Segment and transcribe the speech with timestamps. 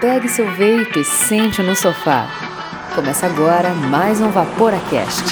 [0.00, 2.28] Pegue seu veículo e sente no sofá.
[2.94, 5.22] Começa agora mais um Vaporacast.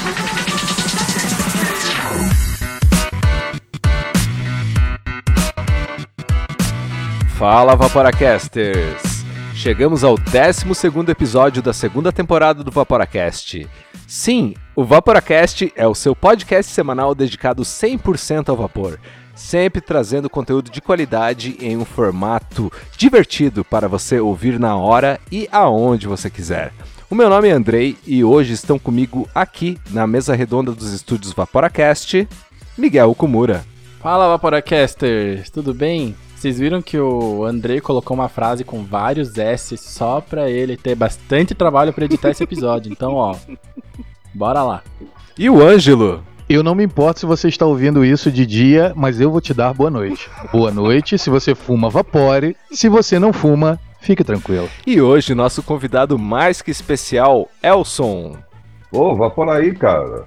[7.36, 9.24] Fala Vaporacasters!
[9.54, 10.64] Chegamos ao 12
[11.10, 13.68] episódio da segunda temporada do Vaporacast.
[14.06, 18.98] Sim, o Vaporacast é o seu podcast semanal dedicado 100% ao vapor,
[19.42, 25.48] sempre trazendo conteúdo de qualidade em um formato divertido para você ouvir na hora e
[25.50, 26.72] aonde você quiser.
[27.10, 31.32] O meu nome é Andrei e hoje estão comigo aqui na mesa redonda dos estúdios
[31.32, 32.26] Vaporacast,
[32.78, 33.64] Miguel Kumura.
[34.00, 36.16] Fala Vaporacasters, tudo bem?
[36.34, 40.94] Vocês viram que o Andrei colocou uma frase com vários S só pra ele ter
[40.94, 42.90] bastante trabalho para editar esse episódio.
[42.90, 43.36] Então, ó,
[44.32, 44.82] bora lá.
[45.38, 46.24] E o Ângelo?
[46.52, 49.54] Eu não me importo se você está ouvindo isso de dia, mas eu vou te
[49.54, 50.28] dar boa noite.
[50.52, 52.54] Boa noite, se você fuma, vapore.
[52.70, 54.68] Se você não fuma, fique tranquilo.
[54.86, 58.36] E hoje, nosso convidado mais que especial, Elson.
[58.92, 60.26] Ô, vapora aí, cara.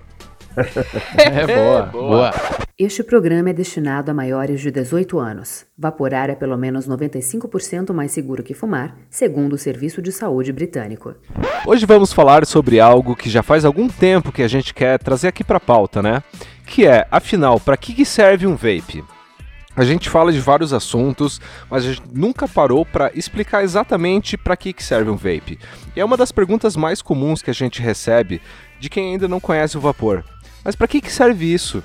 [1.18, 2.32] É boa, boa.
[2.78, 5.66] Este programa é destinado a maiores de 18 anos.
[5.78, 11.16] Vaporar é pelo menos 95% mais seguro que fumar, segundo o Serviço de Saúde Britânico.
[11.66, 15.30] Hoje vamos falar sobre algo que já faz algum tempo que a gente quer trazer
[15.30, 16.22] aqui para pauta, né?
[16.66, 19.04] Que é, afinal, para que, que serve um vape?
[19.76, 24.56] A gente fala de vários assuntos, mas a gente nunca parou para explicar exatamente para
[24.56, 25.60] que, que serve um vape.
[25.94, 28.42] E é uma das perguntas mais comuns que a gente recebe
[28.80, 30.24] de quem ainda não conhece o vapor.
[30.66, 31.84] Mas para que, que serve isso?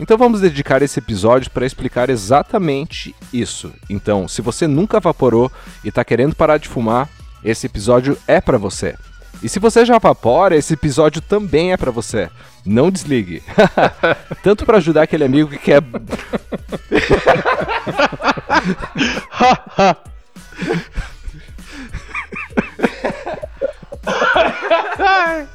[0.00, 3.72] Então vamos dedicar esse episódio para explicar exatamente isso.
[3.88, 5.52] Então, se você nunca vaporou
[5.84, 7.08] e está querendo parar de fumar,
[7.44, 8.96] esse episódio é para você.
[9.40, 12.28] E se você já vapora, esse episódio também é para você.
[12.66, 13.44] Não desligue.
[14.42, 15.80] Tanto para ajudar aquele amigo que quer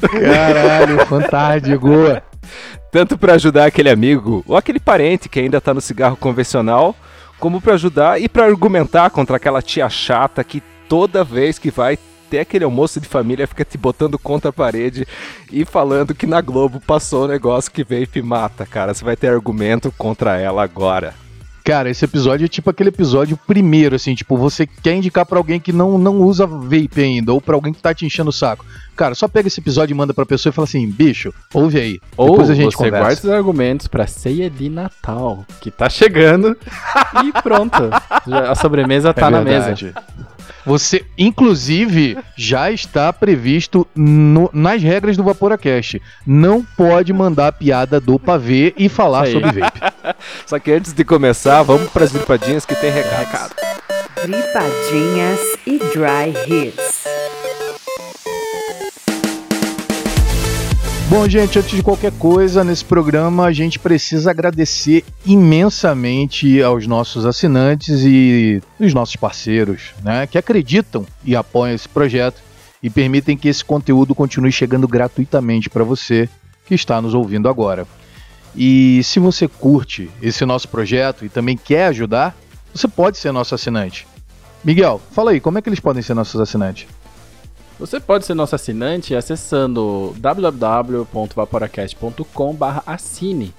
[0.00, 1.88] Caralho, fantástico.
[2.90, 6.94] tanto para ajudar aquele amigo ou aquele parente que ainda tá no cigarro convencional,
[7.38, 11.98] como para ajudar e para argumentar contra aquela tia chata que toda vez que vai
[12.30, 15.06] ter aquele almoço de família fica te botando contra a parede
[15.52, 18.94] e falando que na Globo passou o negócio que vape mata, cara.
[18.94, 21.23] Você vai ter argumento contra ela agora.
[21.64, 25.58] Cara, esse episódio é tipo aquele episódio primeiro, assim, tipo, você quer indicar pra alguém
[25.58, 28.66] que não, não usa vape ainda, ou pra alguém que tá te enchendo o saco.
[28.94, 32.00] Cara, só pega esse episódio e manda pra pessoa e fala assim, bicho, ouve aí.
[32.18, 32.98] Ou Depois a gente você conversa.
[33.00, 36.54] guarda os argumentos pra ceia de Natal, que tá chegando,
[37.24, 37.78] e pronto.
[38.28, 39.74] Já- a sobremesa tá É na mesa.
[40.66, 46.00] Você, inclusive, já está previsto no- nas regras do Vaporacast.
[46.26, 49.32] Não pode mandar piada do pavê e falar aí.
[49.32, 49.80] sobre vape.
[50.46, 53.54] Só que antes de começar, vamos para as gripadinhas que tem recado.
[54.22, 56.93] Gripadinhas e Dry Hits.
[61.06, 67.26] Bom, gente, antes de qualquer coisa, nesse programa a gente precisa agradecer imensamente aos nossos
[67.26, 72.42] assinantes e os nossos parceiros, né, que acreditam e apoiam esse projeto
[72.82, 76.28] e permitem que esse conteúdo continue chegando gratuitamente para você
[76.66, 77.86] que está nos ouvindo agora.
[78.56, 82.34] E se você curte esse nosso projeto e também quer ajudar,
[82.74, 84.06] você pode ser nosso assinante.
[84.64, 86.86] Miguel, fala aí, como é que eles podem ser nossos assinantes?
[87.84, 93.52] Você pode ser nosso assinante acessando www.vaporacast.com.br assine.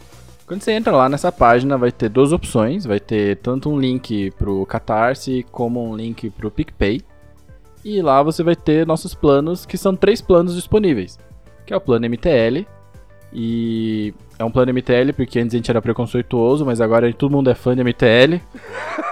[0.47, 2.85] Quando você entra lá nessa página, vai ter duas opções.
[2.85, 7.03] Vai ter tanto um link pro Catarse como um link pro PicPay.
[7.83, 11.19] E lá você vai ter nossos planos, que são três planos disponíveis.
[11.63, 12.65] Que é o plano MTL.
[13.31, 17.51] E é um plano MTL porque antes a gente era preconceituoso, mas agora todo mundo
[17.51, 18.41] é fã de MTL.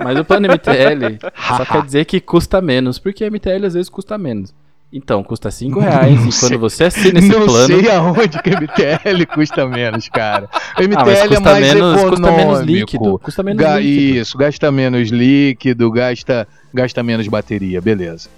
[0.03, 1.19] Mas o plano MTL
[1.55, 4.51] só quer dizer que custa menos, porque MTL às vezes custa menos.
[4.95, 6.49] Então, custa 5 reais Não e sei.
[6.49, 7.65] quando você assina esse não plano.
[7.81, 10.47] sei aonde que MTL custa menos, cara.
[10.77, 12.09] O MTL Ah, é custa mais menos, econômico.
[12.11, 13.19] custa menos líquido.
[13.19, 14.17] Custa menos Ga- líquido.
[14.19, 18.29] Isso, gasta menos líquido, gasta, gasta menos bateria, beleza.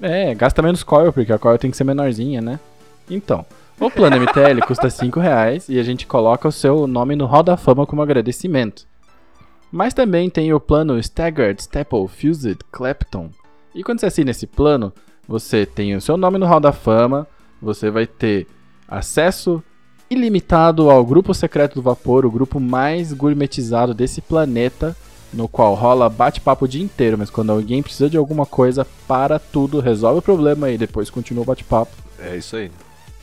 [0.00, 2.60] É, gasta menos coil, porque a coil tem que ser menorzinha, né?
[3.10, 3.44] Então,
[3.80, 7.42] o plano MTL custa 5 reais e a gente coloca o seu nome no Hall
[7.42, 8.86] da Fama como agradecimento.
[9.70, 13.30] Mas também tem o plano Staggered, Staple, Fused, Clapton.
[13.74, 14.92] E quando você assina esse plano,
[15.32, 17.26] você tem o seu nome no Hall da Fama,
[17.60, 18.46] você vai ter
[18.86, 19.62] acesso
[20.10, 24.94] ilimitado ao grupo secreto do vapor, o grupo mais gourmetizado desse planeta,
[25.32, 29.38] no qual rola bate-papo o dia inteiro, mas quando alguém precisa de alguma coisa, para
[29.38, 31.96] tudo, resolve o problema e depois continua o bate-papo.
[32.18, 32.70] É isso aí.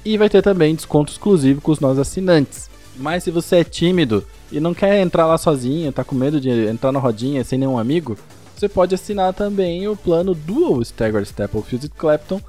[0.04, 2.72] E vai ter também desconto exclusivo com os nossos assinantes.
[2.98, 6.50] Mas se você é tímido e não quer entrar lá sozinho, tá com medo de
[6.50, 8.18] entrar na rodinha sem nenhum amigo,
[8.60, 12.42] você pode assinar também o plano Dual Staggered Staple Fused Clapton,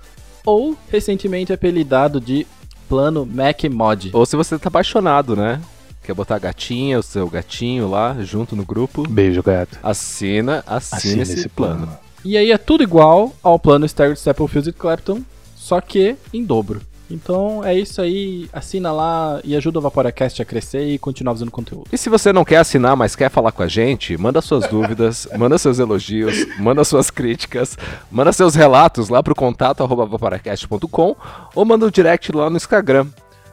[0.44, 2.44] ou recentemente apelidado de
[2.88, 4.10] plano Mac Mod.
[4.12, 5.60] Ou se você tá apaixonado, né?
[6.02, 9.78] Quer botar a gatinha, o seu gatinho lá junto no grupo, Beijo, gato.
[9.84, 11.88] assina, assina, Assina esse, plano.
[12.24, 15.22] E aí é tudo igual ao plano Staggered Staple Fused Clapton,
[15.54, 16.80] só que em dobro.
[17.10, 21.50] Então é isso aí, assina lá e ajuda o Vaporacast a crescer e continuar fazendo
[21.50, 21.86] conteúdo.
[21.92, 25.28] E se você não quer assinar, mas quer falar com a gente, manda suas dúvidas,
[25.36, 27.76] manda seus elogios, manda suas críticas,
[28.10, 31.16] manda seus relatos lá pro contato vaporacast.com
[31.54, 33.06] ou manda um direct lá no Instagram,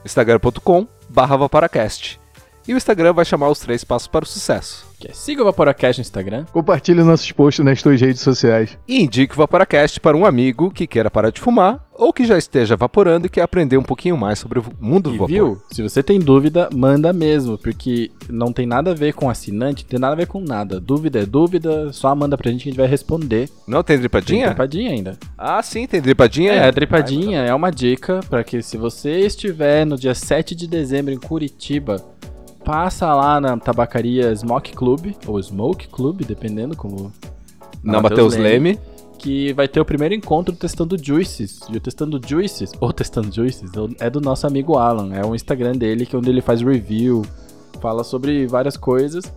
[0.05, 2.19] instagram.com barra vaporacast.
[2.67, 4.85] E o Instagram vai chamar os três passos para o sucesso.
[4.99, 6.45] Que é, siga o Vaporacast no Instagram.
[6.51, 8.77] Compartilhe nossos posts nas tuas redes sociais.
[8.87, 12.37] E indique o Vaporacast para um amigo que queira parar de fumar ou que já
[12.37, 15.27] esteja vaporando e quer aprender um pouquinho mais sobre o mundo do E vapor.
[15.27, 15.61] viu?
[15.71, 19.89] Se você tem dúvida, manda mesmo, porque não tem nada a ver com assinante, não
[19.89, 20.79] tem nada a ver com nada.
[20.79, 23.49] Dúvida é dúvida, só manda pra gente que a gente vai responder.
[23.67, 24.89] Não tem Tem dripadinha?
[24.91, 25.17] ainda.
[25.37, 26.51] Ah, sim, tem dripadinha.
[26.53, 30.67] É, a tripadinha é uma dica pra que se você estiver no dia 7 de
[30.67, 32.03] dezembro em Curitiba,
[32.67, 37.13] passa lá na tabacaria Smoke Club, ou Smoke Club, dependendo como...
[37.81, 38.77] Não, Matheus Leme.
[39.17, 41.61] que vai ter o primeiro encontro testando Juices.
[41.69, 43.71] E o testando Juices, ou testando Juices,
[44.01, 45.15] é do nosso amigo Alan.
[45.15, 47.25] É o Instagram dele, que é onde ele faz review,
[47.79, 49.31] fala sobre várias coisas.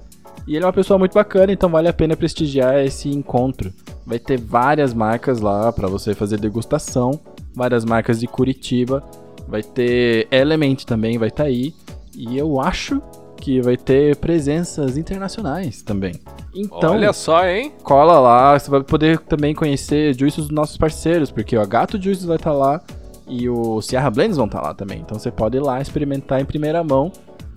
[0.45, 3.73] E ele é uma pessoa muito bacana, então vale a pena prestigiar esse encontro.
[4.05, 7.21] Vai ter várias marcas lá para você fazer degustação,
[7.55, 9.05] várias marcas de Curitiba.
[9.47, 11.73] Vai ter Element também, vai estar aí.
[12.13, 13.01] E eu acho
[13.41, 16.13] que vai ter presenças internacionais também.
[16.55, 17.73] Então, Olha só, hein?
[17.83, 22.25] cola lá, você vai poder também conhecer juízes dos nossos parceiros, porque o Gato Juices
[22.25, 22.81] vai estar lá
[23.27, 25.01] e o Sierra Blends vão estar lá também.
[25.01, 27.11] Então você pode ir lá experimentar em primeira mão,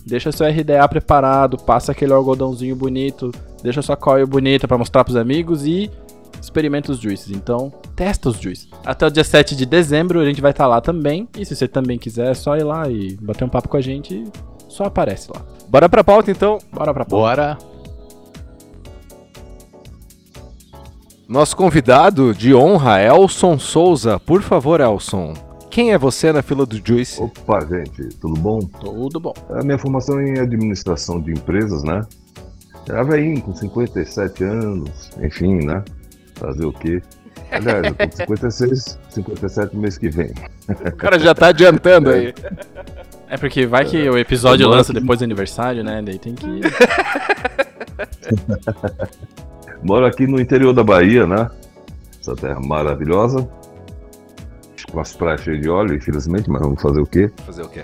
[0.06, 3.30] deixa seu RDA preparado, passa aquele algodãozinho bonito,
[3.62, 5.90] deixa sua coil bonita para mostrar pros amigos e
[6.40, 7.30] experimenta os juices.
[7.30, 8.68] Então, testa os juices.
[8.84, 11.66] Até o dia 7 de dezembro a gente vai estar lá também, e se você
[11.66, 14.24] também quiser, é só ir lá e bater um papo com a gente,
[14.68, 15.42] só aparece lá.
[15.74, 16.58] Bora pra pauta então.
[16.72, 17.58] Bora pra Bora.
[21.28, 24.20] Nosso convidado de honra, Elson Souza.
[24.20, 25.34] Por favor, Elson.
[25.72, 27.20] Quem é você na fila do Juice?
[27.20, 28.60] Opa, gente, tudo bom?
[28.60, 29.34] Tudo bom.
[29.50, 32.02] A minha formação é em administração de empresas, né?
[32.88, 35.82] Era velhinho, com 57 anos, enfim, né?
[36.36, 37.02] Fazer o quê?
[37.50, 40.32] Aliás, eu tô com 56, 57 mês que vem.
[40.68, 42.32] O cara já tá adiantando aí.
[43.34, 46.00] É porque vai que o episódio lança depois do aniversário, né?
[46.00, 46.46] Daí tem que.
[49.82, 51.50] Moro aqui no interior da Bahia, né?
[52.20, 53.48] Essa terra maravilhosa.
[54.92, 57.28] Com as praias cheias de óleo, infelizmente, mas vamos fazer o quê?
[57.44, 57.82] Fazer o quê?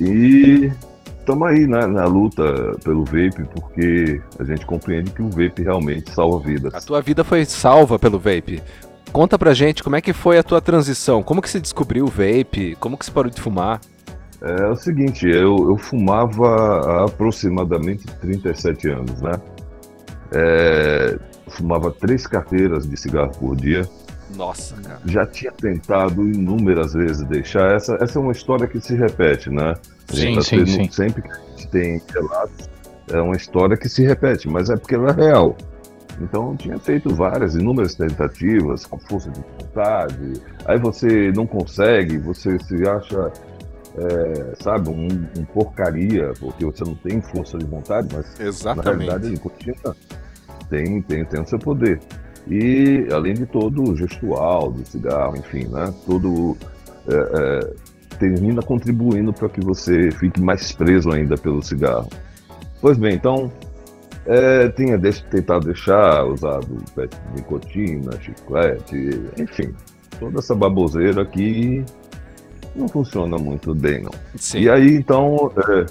[0.00, 0.70] E
[1.18, 6.12] estamos aí né, na luta pelo vape, porque a gente compreende que o vape realmente
[6.12, 6.72] salva vidas.
[6.74, 8.62] A tua vida foi salva pelo vape.
[9.10, 11.24] Conta pra gente como é que foi a tua transição.
[11.24, 12.76] Como que você descobriu o vape?
[12.78, 13.80] Como que você parou de fumar?
[14.44, 16.48] É o seguinte, eu, eu fumava
[16.80, 19.32] há aproximadamente 37 anos, né?
[20.32, 21.18] É,
[21.48, 23.88] fumava três carteiras de cigarro por dia.
[24.36, 25.00] Nossa, cara.
[25.04, 27.74] Já tinha tentado inúmeras vezes deixar.
[27.76, 29.74] Essa, essa é uma história que se repete, né?
[30.10, 30.90] A Sim, tá sim, tendo- sim.
[30.90, 32.70] Sempre que a gente tem relatos,
[33.12, 35.56] é uma história que se repete, mas é porque ela é real.
[36.20, 40.32] Então eu tinha feito várias, inúmeras tentativas com força de vontade.
[40.64, 43.32] Aí você não consegue, você se acha,
[43.96, 45.06] é, sabe, um,
[45.38, 48.34] um porcaria, porque você não tem força de vontade, mas
[48.64, 49.96] na realidade, a nicotina
[50.70, 52.00] tem, tem, tem o seu poder.
[52.48, 55.92] E, além de todo o gestual do cigarro, enfim, né?
[56.06, 56.56] Todo.
[57.08, 62.08] é, é, termina contribuindo para que você fique mais preso ainda pelo cigarro.
[62.80, 63.50] Pois bem, então.
[64.24, 66.78] É, tinha deix- tentado deixar, usado
[67.34, 69.74] nicotina, chiclete, enfim,
[70.20, 71.84] toda essa baboseira que
[72.74, 74.10] não funciona muito bem, não.
[74.36, 74.60] Sim.
[74.60, 75.86] E aí, então, é,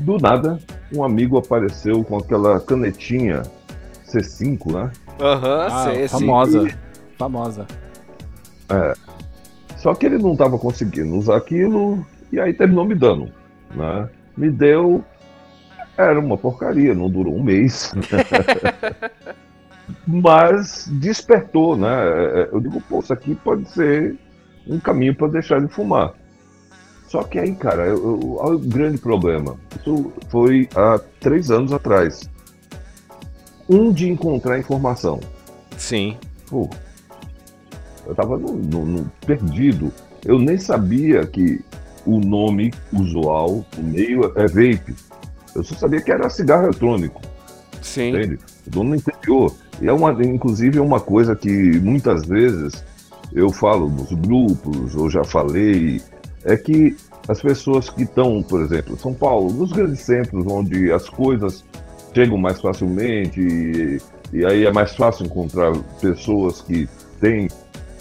[0.00, 0.58] do nada,
[0.92, 3.42] um amigo apareceu com aquela canetinha
[4.06, 4.90] C5, né?
[5.20, 6.18] Aham, Ah, sei, sim.
[6.18, 6.68] famosa.
[7.18, 7.66] Famosa.
[9.76, 13.28] Só que ele não estava conseguindo usar aquilo e aí terminou me dando,
[13.74, 14.08] né?
[14.36, 15.04] Me deu,
[15.96, 17.92] era uma porcaria, não durou um mês.
[20.06, 21.88] Mas despertou, né?
[21.90, 24.16] É, Eu digo, pô, isso aqui pode ser
[24.68, 26.14] um caminho para deixar de fumar.
[27.08, 29.56] Só que aí, cara, eu, eu- o grande problema.
[29.80, 32.28] Isso foi há três anos atrás.
[33.68, 35.20] Um de encontrar informação.
[35.76, 36.16] Sim.
[36.48, 36.68] Pô,
[38.06, 39.92] eu tava no, no- no- perdido.
[40.24, 41.60] Eu nem sabia que
[42.04, 44.94] o nome usual, o meio é vape.
[45.54, 47.20] Eu só sabia que era cigarro eletrônico.
[47.82, 48.10] Sim.
[48.10, 48.38] Entende?
[48.66, 49.54] Eu tô no interior.
[49.80, 51.48] E é uma, inclusive é uma coisa que
[51.80, 52.84] muitas vezes
[53.32, 56.00] eu falo nos grupos, ou já falei,
[56.44, 56.96] é que
[57.28, 61.64] as pessoas que estão, por exemplo, São Paulo, nos grandes centros onde as coisas
[62.14, 64.00] chegam mais facilmente e,
[64.32, 66.88] e aí é mais fácil encontrar pessoas que
[67.20, 67.48] têm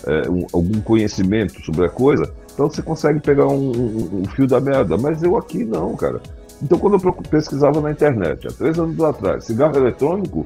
[0.06, 4.48] é, um, algum conhecimento sobre a coisa, então você consegue pegar um, um, um, fio
[4.48, 4.98] da merda.
[4.98, 6.20] Mas eu aqui não, cara.
[6.60, 10.44] Então quando eu pesquisava na internet, há três anos atrás, cigarro eletrônico,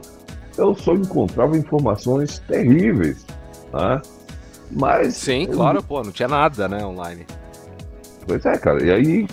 [0.58, 3.26] eu só encontrava informações terríveis.
[3.72, 4.02] Né?
[4.72, 5.16] Mas.
[5.16, 7.26] Sim, claro, pô, não tinha nada, né, online.
[8.28, 8.84] Pois é, cara.
[8.84, 9.28] E aí,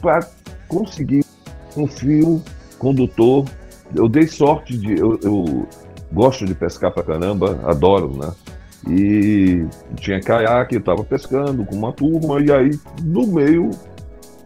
[0.00, 0.26] para
[0.66, 1.24] conseguir
[1.76, 2.42] um fio
[2.78, 3.44] condutor,
[3.94, 4.98] eu dei sorte de.
[4.98, 5.68] Eu, eu
[6.12, 8.32] gosto de pescar pra caramba, adoro, né?
[8.88, 9.66] E
[9.96, 13.70] tinha caiaque, eu tava pescando com uma turma, e aí no meio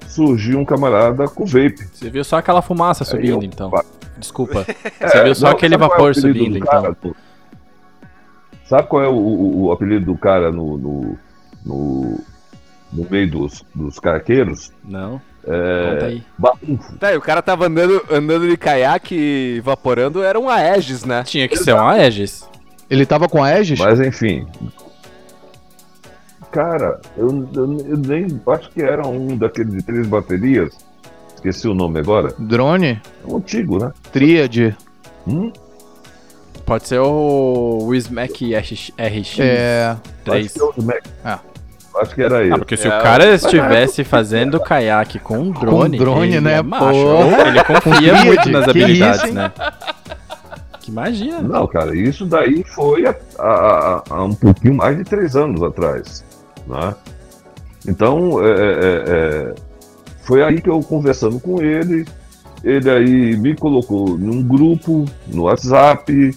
[0.09, 1.87] surgiu um camarada com vape.
[1.93, 3.71] Você viu só aquela fumaça subindo, eu, então?
[4.19, 4.67] Desculpa.
[5.01, 6.97] É, Você viu só não, aquele vapor é subindo, então?
[8.65, 11.19] Sabe qual é o, o, o, apelido do cara no, no,
[11.65, 12.21] no,
[12.93, 14.73] no meio dos, dos carqueiros?
[14.85, 15.21] Não.
[15.45, 16.21] É,
[17.01, 21.23] Tá, e o cara tava andando, andando de caiaque evaporando, era um Aegis, né?
[21.25, 22.49] Tinha que ser um Aegis.
[22.89, 23.79] Ele tava com Aegis?
[23.79, 24.47] Mas enfim.
[26.53, 28.41] Cara, eu, eu, eu, nem.
[28.47, 30.77] Acho que era um daqueles de três baterias.
[31.35, 32.35] Esqueci o nome agora.
[32.39, 33.01] Drone?
[33.25, 33.91] É um antigo, né?
[34.13, 34.77] Tríade.
[35.27, 35.51] Hum?
[36.65, 39.97] Pode ser o Wismac RX, é...
[40.25, 40.47] 3.
[40.47, 41.05] Acho que, é o Mac.
[41.25, 41.39] Ah.
[41.97, 42.55] Acho que era ele.
[42.55, 46.55] Ah, porque se é, o cara estivesse fazendo caiaque com um drone, com drone, né?
[46.55, 46.87] É macho,
[47.47, 49.53] ele confia muito nas habilidades, isso, né?
[50.81, 51.41] Que magia.
[51.41, 53.05] Não, cara, isso daí foi
[53.39, 56.25] há, um pouquinho mais de três anos atrás.
[56.67, 56.95] Né?
[57.87, 59.55] Então, é, é, é,
[60.23, 62.05] foi aí que eu conversando com ele,
[62.65, 66.37] ele aí me colocou num grupo no WhatsApp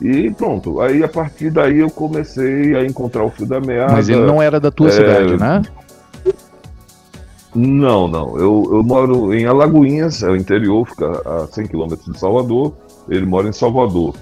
[0.00, 0.80] e pronto.
[0.80, 3.92] Aí a partir daí eu comecei a encontrar o fio da meada.
[3.92, 4.92] Mas ele não era da tua é...
[4.92, 5.62] cidade, né?
[7.54, 8.38] Não, não.
[8.38, 12.74] Eu, eu moro em Alagoinhas, é o interior, fica a 100 quilômetros de Salvador.
[13.08, 14.14] Ele mora em Salvador.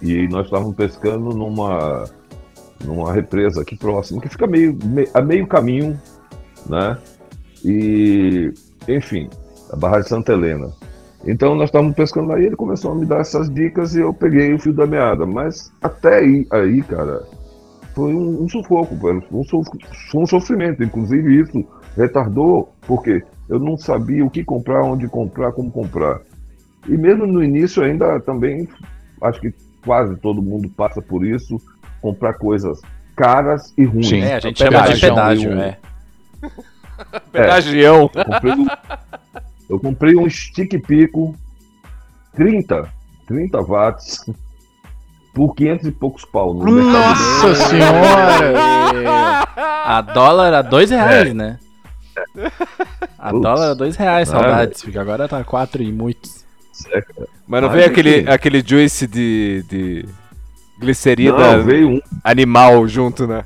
[0.00, 2.04] E nós estávamos pescando numa,
[2.84, 4.78] numa represa aqui próximo, que fica meio,
[5.12, 6.00] a meio caminho,
[6.66, 6.96] né?
[7.64, 8.52] E,
[8.88, 9.28] enfim,
[9.70, 10.72] a Barra de Santa Helena.
[11.26, 14.52] Então nós estávamos pescando aí, ele começou a me dar essas dicas e eu peguei
[14.52, 15.24] o fio da meada.
[15.24, 17.22] Mas até aí, aí cara,
[17.94, 20.82] foi um, um sufoco, foi um, foi um sofrimento.
[20.82, 21.64] Inclusive isso
[21.96, 26.20] retardou, porque eu não sabia o que comprar, onde comprar, como comprar.
[26.88, 28.68] E mesmo no início ainda também,
[29.22, 29.54] acho que
[29.84, 31.60] quase todo mundo passa por isso,
[32.00, 32.80] comprar coisas
[33.16, 34.08] caras e ruins.
[34.08, 35.60] Sim, é, a gente chama de pedágio, um...
[35.60, 35.78] é.
[37.32, 38.10] Pedagião.
[38.14, 38.52] É, comprei
[39.68, 41.34] eu comprei um stick pico
[42.34, 42.88] 30,
[43.26, 44.24] 30 watts
[45.32, 49.44] por 500 e poucos pau no Nossa senhora!
[49.84, 51.34] a dólar a dois reais, é.
[51.34, 51.58] né?
[53.18, 53.42] A Ups.
[53.42, 56.44] dólar a dois reais, saudades, porque agora tá quatro e muitos.
[57.46, 60.06] Mas não veio aquele, aquele juice de, de
[60.78, 62.00] glicerina não, um.
[62.22, 63.44] animal junto, né?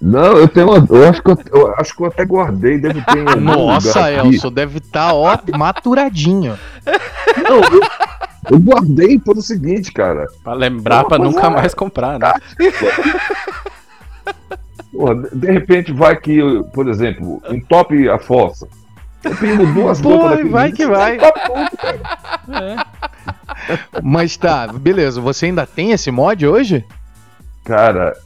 [0.00, 3.02] Não, eu tenho uma, eu acho que eu, eu, acho que eu até guardei, deve
[3.02, 6.56] ter um Nossa, Elson, deve estar tá, ó maturadinho.
[7.42, 7.80] Não, eu,
[8.50, 10.26] eu guardei pelo seguinte, cara.
[10.44, 12.32] Pra lembrar para nunca mais comprar, né?
[14.92, 16.40] Porra, de repente vai que,
[16.72, 18.68] por exemplo, entope a fossa.
[19.22, 21.18] Eu pingo duas gotas vai que vai.
[21.18, 22.76] É.
[24.02, 25.20] Mas tá, beleza.
[25.20, 26.84] Você ainda tem esse mod hoje?
[27.64, 28.16] Cara,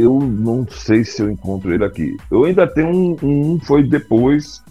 [0.00, 2.16] eu não sei se eu encontro ele aqui.
[2.30, 4.62] Eu ainda tenho um, um foi depois,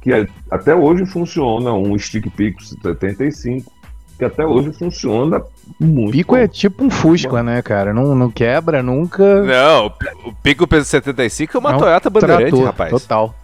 [0.00, 3.70] que é, até hoje funciona, um Stick Pico 75,
[4.18, 5.42] que até hoje funciona
[5.78, 6.12] muito.
[6.12, 7.94] Pico é tipo um Fusca, né, cara?
[7.94, 9.42] Não, não quebra nunca.
[9.42, 9.86] Não,
[10.26, 12.90] o Pico P75 é uma é um Toyota Bandeirante, trator, rapaz.
[12.90, 13.34] Total.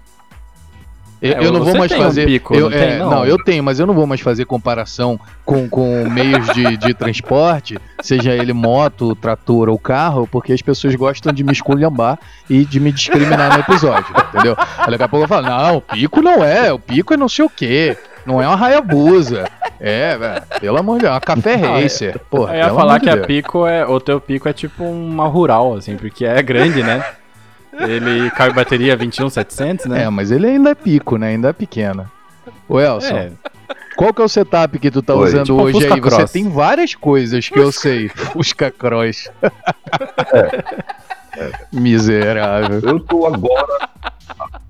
[1.27, 2.23] Eu, é, eu não vou mais fazer.
[2.23, 3.11] Um pico, eu, não, é, tem, não.
[3.11, 6.95] não, eu tenho, mas eu não vou mais fazer comparação com, com meios de, de
[6.95, 12.19] transporte, seja ele moto, trator ou carro, porque as pessoas gostam de me esculhambar
[12.49, 14.57] e de me discriminar no episódio, entendeu?
[14.79, 17.29] Aí daqui a pouco eu falo, não, o pico não é, o pico é não
[17.29, 17.97] sei o quê.
[18.27, 19.49] Não é uma Hayabusa.
[19.79, 20.43] É, velho.
[20.61, 22.19] Pelo amor de Deus, é uma café racer.
[22.29, 23.87] Porra, eu ia falar que a pico é.
[23.87, 27.05] O teu pico é tipo uma rural, assim, porque é grande, né?
[27.81, 30.05] Ele cabe bateria 21700, né?
[30.05, 31.29] É, mas ele ainda é pico, né?
[31.29, 32.11] Ainda é pequena.
[32.69, 33.33] Ô Elson, é.
[33.97, 36.01] qual que é o setup que tu tá Oi, usando tipo hoje aí?
[36.01, 36.15] Cross.
[36.15, 38.09] Você tem várias coisas que eu sei.
[38.09, 39.31] Fusca Cross.
[40.33, 40.41] É.
[41.39, 41.53] É.
[41.73, 42.81] Miserável.
[42.81, 43.89] Eu tô agora.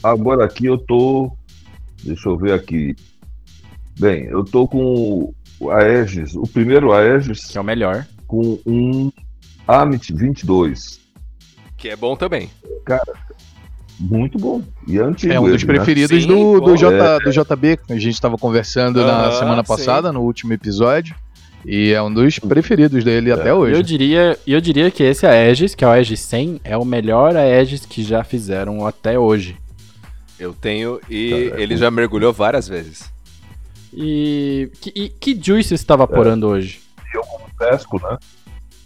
[0.03, 1.33] Agora aqui eu tô.
[2.03, 2.95] Deixa eu ver aqui.
[3.99, 8.07] Bem, eu tô com o Aegis, o primeiro Aegis Que é o melhor.
[8.27, 9.11] com um
[9.67, 11.01] Amit 22.
[11.87, 12.50] Que é bom também.
[14.00, 14.61] Muito bom.
[14.88, 15.33] E é antigo.
[15.33, 15.75] É um dos ele, né?
[15.76, 19.69] preferidos Sim, do, do, J, do JB, que a gente estava conversando na semana sim.
[19.69, 21.14] passada, no último episódio.
[21.64, 23.83] E é um dos preferidos dele até E eu hoje.
[23.85, 27.87] diria, eu diria que esse Aegis, que é o Aegis 100, é o melhor Aegis
[27.87, 29.57] que já fizeram até hoje.
[30.40, 33.12] Eu tenho e ele já mergulhou várias vezes.
[33.95, 36.81] E que, e que juice você está evaporando hoje?
[37.57, 38.19] Pesco, né?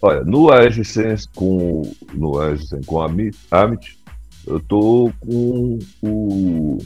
[0.02, 1.82] Olha, no Aegis 100 com
[2.14, 3.98] no Aegis 100 com a Amit, Amit,
[4.46, 6.78] eu tô com o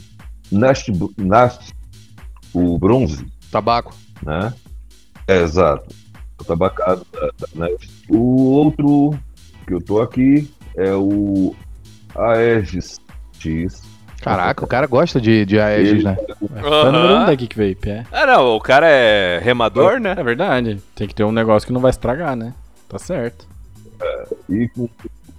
[0.51, 1.73] Nast, Nast
[2.53, 3.95] o bronze, Tabaco.
[4.21, 4.53] né?
[5.27, 5.93] É, exato.
[6.39, 7.89] O tabacado da, da Nest.
[8.09, 9.17] O outro
[9.65, 11.55] que eu tô aqui é o
[12.13, 12.99] Aegis
[13.39, 13.81] X.
[14.21, 16.17] Caraca, o cara gosta de, de Aegis, Ele- né?
[16.55, 18.05] É fã número um da Geek Vape, é.
[18.11, 20.15] Ah, não, o cara é remador, né?
[20.17, 20.81] É verdade.
[20.95, 22.53] Tem que ter um negócio que não vai estragar, né?
[22.97, 23.47] Tá certo.
[24.49, 24.89] E com-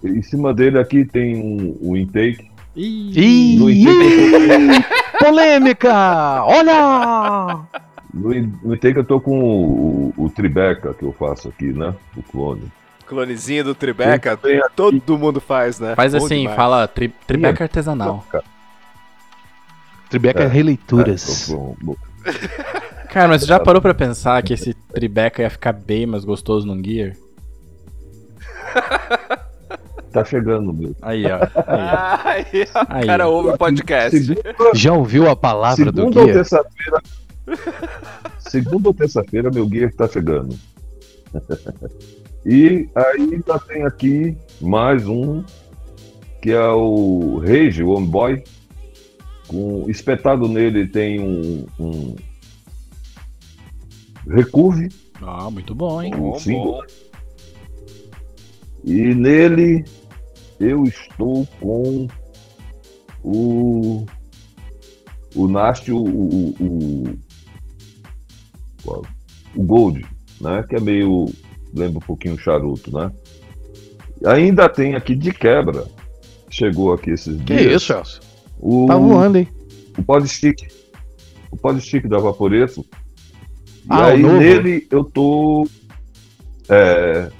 [0.04, 2.50] em cima dele aqui tem um, um intake.
[2.74, 4.84] Ih, No intake,
[5.18, 6.44] polêmica!
[6.44, 7.60] Olha!
[8.12, 11.94] no, no intake eu tô com o, o, o Tribeca que eu faço aqui, né?
[12.16, 12.70] O clone.
[13.06, 14.38] Clonezinho do Tribeca,
[14.74, 15.94] todo mundo faz, né?
[15.94, 16.56] faz Bom assim, demais.
[16.56, 18.24] fala tri, tribeca artesanal.
[20.10, 20.46] Tribeca É.
[20.46, 21.48] Releituras.
[21.50, 21.96] É, tô com-
[23.10, 26.66] Cara, mas você já parou pra pensar que esse tribeca ia ficar bem mais gostoso
[26.66, 27.12] num Gear?
[30.12, 30.96] tá chegando mesmo.
[31.02, 31.38] Aí, ó.
[31.66, 31.66] Aí,
[32.24, 33.06] Ai, o Aí.
[33.06, 34.18] cara ouve o podcast.
[34.18, 36.34] Segunda, Já ouviu a palavra do segunda ou guia?
[36.34, 37.02] terça-feira.
[38.38, 40.56] segunda ou terça-feira, meu guia tá chegando.
[42.44, 45.42] e aí ainda tem aqui mais um,
[46.40, 48.42] que é o Rage One Boy.
[49.48, 52.16] Com, espetado nele tem um, um
[54.28, 54.88] Recurve,
[55.22, 56.12] Ah, muito bom, hein?
[56.16, 56.72] um Bom, símbolo.
[56.72, 56.82] bom.
[58.86, 59.84] E nele
[60.60, 62.06] eu estou com
[63.22, 64.06] o.
[65.34, 65.98] O Nast, o.
[65.98, 66.54] O,
[68.84, 69.02] o,
[69.56, 70.06] o Gold,
[70.40, 70.64] né?
[70.68, 71.26] Que é meio.
[71.74, 73.10] Lembra um pouquinho o charuto, né?
[74.24, 75.84] Ainda tem aqui de quebra.
[76.48, 77.82] Chegou aqui esses Que dias.
[77.82, 78.20] isso, Celso?
[78.58, 79.48] O, Tá voando, hein?
[79.98, 80.68] o Podstick.
[81.50, 82.80] O Podstick da Vaporeto.
[83.84, 84.38] E Ah, o aí novo?
[84.38, 85.68] nele eu tô.
[86.68, 87.30] É,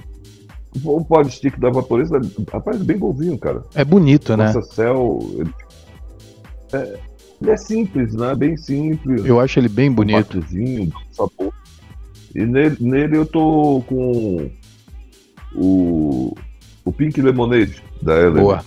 [0.83, 2.11] o Podstick da Vaporeto,
[2.51, 3.63] rapaz, bem bonzinho, cara.
[3.75, 4.45] É bonito, né?
[4.51, 5.19] Nossa Cell.
[5.39, 5.53] ele-
[6.73, 6.99] É,
[7.41, 8.35] ele é simples, né?
[8.35, 9.25] Bem simples.
[9.25, 10.39] Eu acho ele bem bonito.
[10.51, 11.53] Um sabor.
[12.35, 14.49] E nele, nele eu tô com
[15.55, 16.35] o,
[16.85, 18.43] o Pink Lemonade da Ellen.
[18.43, 18.65] Boa.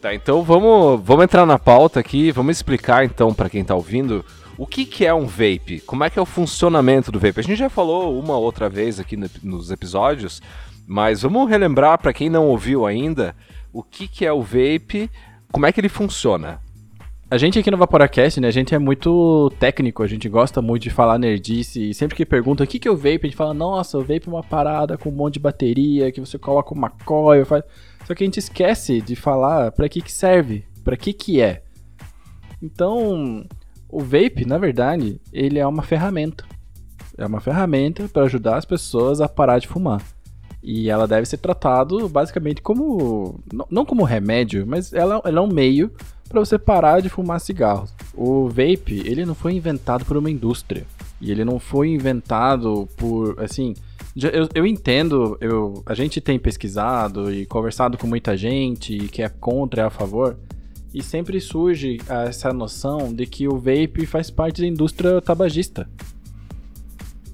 [0.00, 4.24] Tá, então vamos, vamos entrar na pauta aqui, vamos explicar então pra quem tá ouvindo
[4.56, 7.40] o que, que é um vape, como é que é o funcionamento do vape.
[7.40, 10.40] A gente já falou uma outra vez aqui no- nos episódios,
[10.90, 13.32] mas vamos relembrar pra quem não ouviu ainda
[13.72, 15.08] o que, que é o vape,
[15.52, 16.60] como é que ele funciona.
[17.30, 20.82] A gente aqui no Vaporacast, né, a gente é muito técnico, a gente gosta muito
[20.82, 23.36] de falar nerdice, e sempre que pergunta o que, que é o vape, a gente
[23.36, 26.74] fala, nossa, o vape é uma parada com um monte de bateria, que você coloca
[26.74, 27.62] uma coil, faz...
[28.04, 31.62] Só que a gente esquece de falar pra que que serve, pra que que é.
[32.60, 33.46] Então,
[33.88, 36.44] o vape, na verdade, ele é uma ferramenta.
[37.16, 40.02] É uma ferramenta para ajudar as pessoas a parar de fumar.
[40.62, 43.40] E ela deve ser tratado basicamente como.
[43.70, 45.90] não- como remédio, mas ela, ela é um meio
[46.28, 47.92] para você parar de fumar cigarros.
[48.14, 50.86] O vape, ele não foi inventado por uma indústria.
[51.20, 53.74] E ele não foi inventado por, assim,
[54.16, 59.28] eu, eu entendo, eu, a gente tem pesquisado e conversado com muita gente que é
[59.28, 60.38] contra e a favor,
[60.94, 65.88] e sempre surge essa noção de que o vape faz parte da indústria tabagista.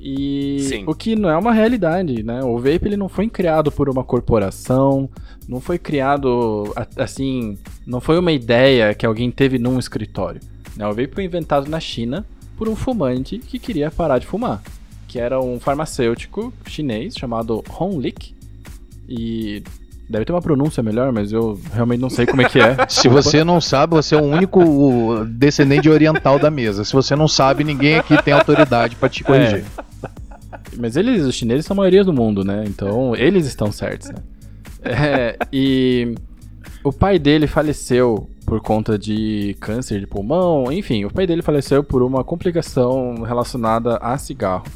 [0.09, 0.85] E Sim.
[0.87, 2.41] o que não é uma realidade, né?
[2.45, 5.11] O vape ele não foi criado por uma corporação,
[5.49, 10.41] não foi criado assim, não foi uma ideia que alguém teve num escritório.
[10.77, 10.87] Né?
[10.87, 12.25] O vape foi inventado na China
[12.57, 14.63] por um fumante que queria parar de fumar,
[15.09, 18.33] que era um farmacêutico chinês chamado Hong Lik.
[19.09, 19.65] E
[20.09, 22.77] deve ter uma pronúncia melhor, mas eu realmente não sei como é que é.
[22.89, 26.85] Se você não sabe, você é o único descendente oriental da mesa.
[26.85, 29.65] Se você não sabe, ninguém aqui tem autoridade pra te corrigir.
[30.79, 32.65] Mas eles, os chineses, são a maioria do mundo, né?
[32.67, 34.17] Então, eles estão certos, né?
[34.83, 36.15] É, e
[36.85, 41.83] o pai dele faleceu por conta de câncer de pulmão, enfim, o pai dele faleceu
[41.83, 44.67] por uma complicação relacionada a cigarro.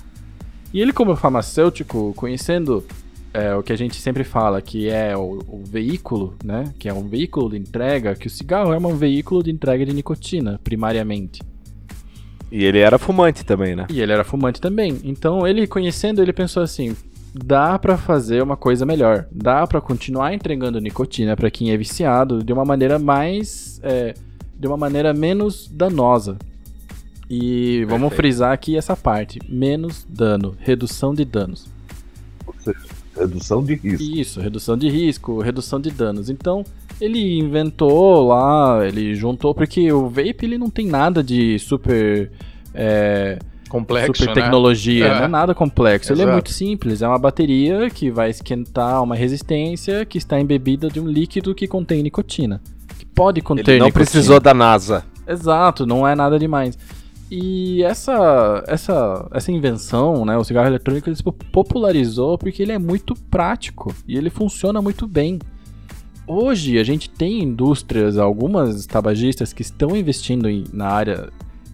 [0.73, 2.85] E ele, como farmacêutico, conhecendo
[3.33, 6.73] é, o que a gente sempre fala, que é o, o veículo, né?
[6.79, 9.93] Que é um veículo de entrega, que o cigarro é um veículo de entrega de
[9.93, 11.41] nicotina, primariamente.
[12.51, 13.87] E ele era fumante também, né?
[13.91, 14.99] E ele era fumante também.
[15.05, 16.97] Então, ele conhecendo, ele pensou assim:
[17.35, 19.27] dá pra fazer uma coisa melhor.
[19.31, 23.81] Dá pra continuar entregando nicotina pra quem é viciado de uma maneira mais.
[23.83, 24.15] é,
[24.59, 26.37] de uma maneira menos danosa.
[27.31, 28.17] E vamos Perfeito.
[28.17, 31.69] frisar aqui essa parte: menos dano, redução de danos.
[32.47, 32.79] Ou seja,
[33.17, 34.03] redução de risco.
[34.03, 36.29] Isso, redução de risco, redução de danos.
[36.29, 36.65] Então,
[37.01, 42.31] ele inventou lá, ele juntou, porque o vape ele não tem nada de super.
[42.75, 44.43] é, Complexo, super né?
[44.43, 45.15] tecnologia, É.
[45.19, 46.13] não é nada complexo.
[46.13, 46.35] Ele é Exato.
[46.37, 51.07] muito simples, é uma bateria que vai esquentar uma resistência que está embebida de um
[51.07, 52.61] líquido que contém nicotina.
[52.99, 54.05] Que pode conter Ele não nicotina.
[54.05, 55.05] precisou da NASA.
[55.27, 56.77] Exato, não é nada demais.
[57.31, 62.79] E essa, essa, essa invenção, né, o cigarro eletrônico, ele se popularizou porque ele é
[62.79, 65.39] muito prático e ele funciona muito bem.
[66.35, 71.29] Hoje a gente tem indústrias, algumas tabagistas que estão investindo em- na área,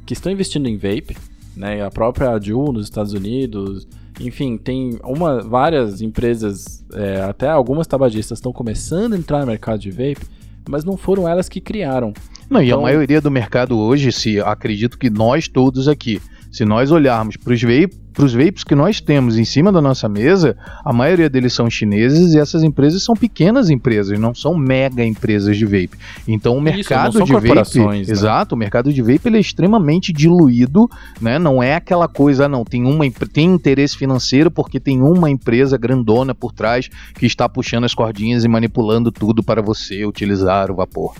[0.06, 1.14] que estão investindo em vape,
[1.54, 3.86] né, a própria Juul nos Estados Unidos,
[4.18, 9.78] enfim, tem uma, várias empresas, é, até algumas tabagistas estão começando a entrar no mercado
[9.78, 10.26] de vape,
[10.66, 12.14] mas não foram elas que criaram.
[12.48, 16.18] Não, e Então- a maioria do mercado hoje, se acredito que nós todos aqui,
[16.50, 20.08] se nós olharmos para os vape, pros vapes que nós temos em cima da nossa
[20.08, 25.04] mesa, a maioria deles são chineses e essas empresas são pequenas empresas, não são mega
[25.04, 25.90] empresas de vape.
[26.26, 27.98] Então o Isso, mercado não são de vape, né?
[28.00, 30.88] exato, o mercado de vape ele é extremamente diluído,
[31.20, 31.38] né?
[31.38, 35.76] Não é aquela coisa, ah, não, tem uma tem interesse financeiro porque tem uma empresa
[35.76, 40.74] grandona por trás que está puxando as cordinhas e manipulando tudo para você utilizar o
[40.74, 41.14] vapor.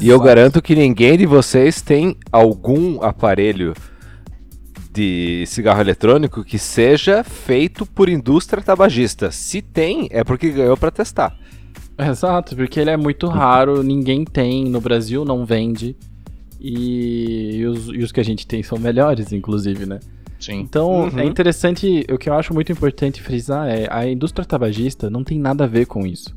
[0.00, 0.22] E eu Exato.
[0.22, 3.74] garanto que ninguém de vocês tem algum aparelho
[4.96, 9.30] de cigarro eletrônico que seja feito por indústria tabagista.
[9.30, 11.36] Se tem, é porque ganhou pra testar.
[11.98, 15.94] Exato, porque ele é muito raro, ninguém tem, no Brasil não vende.
[16.58, 20.00] E, e os, e os que a gente tem são melhores, inclusive, né?
[20.40, 20.60] Sim.
[20.60, 21.18] Então Uhum.
[21.18, 25.38] é interessante, o que eu acho muito importante frisar é a indústria tabagista não tem
[25.38, 26.34] nada a ver com isso.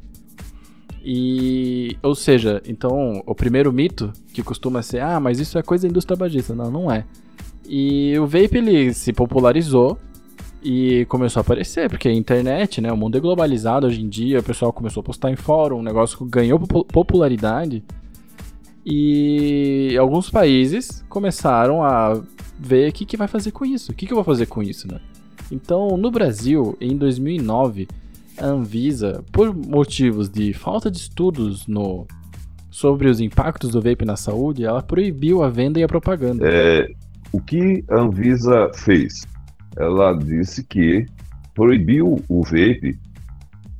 [1.03, 5.83] E, ou seja, então o primeiro mito que costuma ser, ah, mas isso é coisa
[5.87, 6.53] da indústria tabagista.
[6.53, 7.05] Não, não é.
[7.71, 9.95] E o vape ele se popularizou
[10.63, 14.39] e começou a aparecer, porque a internet, né, o mundo é globalizado hoje em dia,
[14.39, 17.83] o pessoal começou a postar em fórum, o negócio ganhou popu- popularidade.
[18.83, 22.19] E alguns países começaram a
[22.59, 24.63] ver o que, que vai fazer com isso, o que, que eu vou fazer com
[24.63, 24.99] isso, né?
[25.51, 27.87] Então, no Brasil, em 2009,
[28.37, 32.07] a Anvisa, por motivos de falta de estudos no
[32.71, 36.47] sobre os impactos do vape na saúde, ela proibiu a venda e a propaganda.
[36.47, 36.89] É,
[37.31, 39.25] o que a Anvisa fez?
[39.77, 41.05] Ela disse que
[41.53, 42.97] proibiu o vape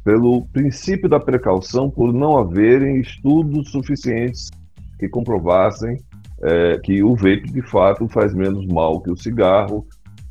[0.04, 4.50] pelo princípio da precaução por não haverem estudos suficientes
[4.98, 5.98] que comprovassem
[6.42, 9.86] é, que o vape de fato faz menos mal que o cigarro,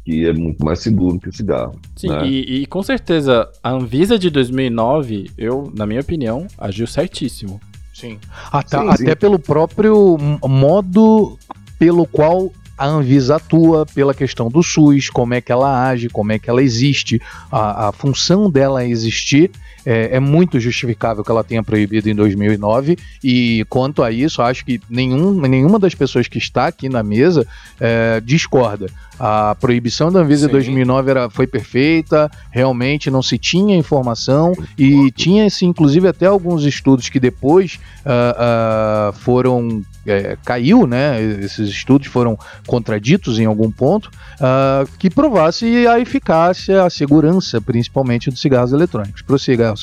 [0.05, 1.79] que é muito mais seguro que o cigarro.
[1.97, 2.27] Sim, né?
[2.27, 7.61] e, e com certeza a Anvisa de 2009, eu, na minha opinião, agiu certíssimo.
[7.93, 8.19] Sim.
[8.53, 9.17] Até, Sim, até sim.
[9.17, 11.37] pelo próprio modo
[11.79, 16.31] pelo qual a Anvisa atua, pela questão do SUS, como é que ela age, como
[16.31, 19.51] é que ela existe, a, a função dela existir.
[19.91, 24.63] É, é muito justificável que ela tenha proibido em 2009 e quanto a isso, acho
[24.63, 27.47] que nenhum, nenhuma das pessoas que está aqui na mesa
[27.81, 28.89] é, discorda.
[29.19, 30.53] A proibição da Anvisa em Sim.
[30.53, 37.09] 2009 era, foi perfeita, realmente não se tinha informação e tinha-se inclusive até alguns estudos
[37.09, 41.21] que depois ah, ah, foram é, caiu, né?
[41.21, 48.31] Esses estudos foram contraditos em algum ponto ah, que provasse a eficácia, a segurança, principalmente
[48.31, 49.23] dos cigarros eletrônicos.
[49.23, 49.75] Prossiga.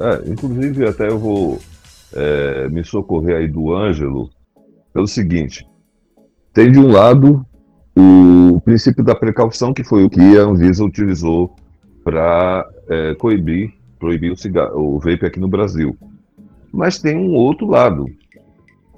[0.00, 1.58] É, inclusive, até eu vou
[2.14, 4.30] é, me socorrer aí do Ângelo
[4.92, 5.66] pelo seguinte:
[6.52, 7.44] tem de um lado
[7.98, 11.54] o princípio da precaução, que foi o que a Anvisa utilizou
[12.04, 12.68] para
[13.18, 15.96] coibir, proibir o, cigarro, o vape aqui no Brasil.
[16.72, 18.06] Mas tem um outro lado,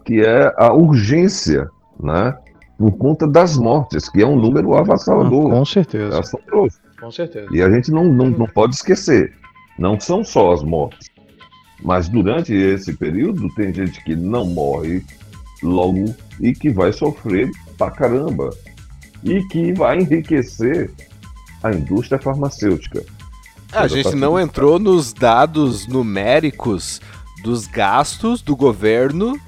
[0.05, 1.69] que é a urgência,
[2.01, 2.37] né?
[2.77, 6.19] Por conta das mortes, que é um número avassalador, Com certeza.
[6.19, 6.79] assombroso.
[6.99, 7.49] Com certeza.
[7.53, 9.33] E a gente não, não, não pode esquecer,
[9.79, 11.09] não são só as mortes.
[11.83, 15.05] Mas durante esse período tem gente que não morre
[15.63, 18.51] logo e que vai sofrer pra caramba.
[19.23, 20.91] E que vai enriquecer
[21.63, 23.05] a indústria farmacêutica.
[23.73, 27.01] A gente não entrou nos dados numéricos
[27.43, 29.39] dos gastos do governo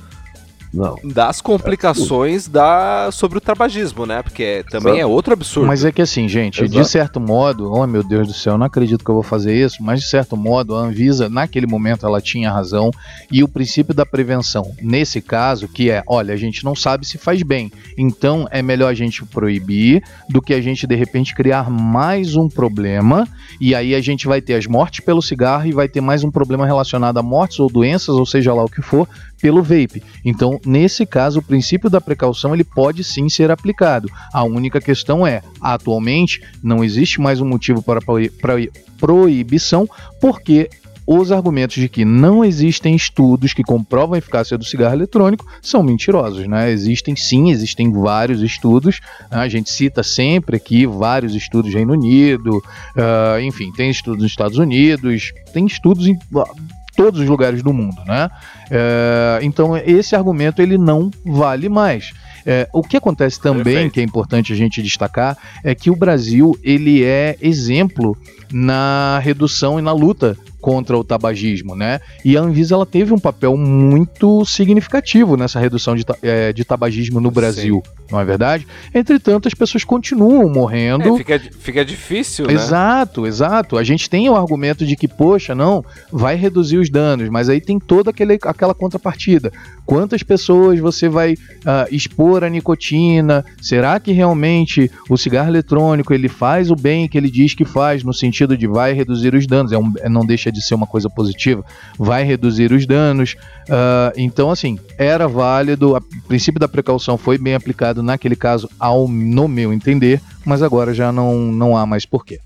[0.73, 0.97] Não.
[1.03, 4.23] das complicações da sobre o tabagismo, né?
[4.23, 5.03] Porque também Exato.
[5.03, 5.67] é outro absurdo.
[5.67, 6.89] Mas é que assim, gente, de Exato.
[6.89, 9.83] certo modo, oh meu Deus do céu, eu não acredito que eu vou fazer isso,
[9.83, 12.91] mas de certo modo, a Anvisa, naquele momento, ela tinha razão.
[13.31, 17.19] E o princípio da prevenção, nesse caso, que é, olha, a gente não sabe se
[17.19, 21.71] faz bem, então é melhor a gente proibir do que a gente, de repente, criar
[21.71, 23.27] mais um problema.
[23.61, 26.31] E aí a gente vai ter as mortes pelo cigarro e vai ter mais um
[26.31, 29.09] problema relacionado a mortes ou doenças, ou seja lá o que for,
[29.41, 30.03] pelo vape.
[30.25, 34.11] Então, nesse caso, o princípio da precaução ele pode sim ser aplicado.
[34.33, 39.89] A única questão é, atualmente não existe mais um motivo para proi- proi- proibição,
[40.21, 40.69] porque
[41.07, 45.83] os argumentos de que não existem estudos que comprovam a eficácia do cigarro eletrônico são
[45.83, 46.71] mentirosos, né?
[46.71, 49.01] Existem sim, existem vários estudos.
[49.29, 49.39] né?
[49.39, 52.63] A gente cita sempre aqui vários estudos no Reino Unido,
[52.97, 56.45] ah, enfim, tem estudos nos Estados Unidos, tem estudos em ah,
[56.95, 58.29] todos os lugares do mundo, né?
[58.71, 62.13] É, então esse argumento ele não vale mais.
[62.47, 63.93] É, o que acontece também, Perfeito.
[63.93, 68.17] que é importante a gente destacar, é que o Brasil ele é exemplo
[68.51, 72.01] na redução e na luta contra o tabagismo, né?
[72.25, 77.21] E a Anvisa ela teve um papel muito significativo nessa redução de, eh, de tabagismo
[77.21, 78.67] no Brasil, não é verdade?
[78.95, 81.15] Entretanto, as pessoas continuam morrendo.
[81.15, 82.53] É, fica, fica difícil, né?
[82.53, 83.77] Exato, exato.
[83.79, 87.61] A gente tem o argumento de que, poxa, não, vai reduzir os danos, mas aí
[87.61, 89.53] tem toda aquele, aquela contrapartida.
[89.87, 93.45] Quantas pessoas você vai ah, expor a nicotina?
[93.61, 98.05] Será que realmente o cigarro eletrônico ele faz o bem que ele diz que faz,
[98.05, 99.73] no sentido de vai reduzir os danos?
[99.73, 101.65] É um- é- não deixa de ser uma coisa positiva,
[101.99, 103.37] vai reduzir os danos.
[103.69, 109.09] Ah, então, assim, era válido, o princípio da precaução foi bem aplicado naquele caso, ao,
[109.09, 112.41] no meu entender, mas agora já não, não há mais porquê.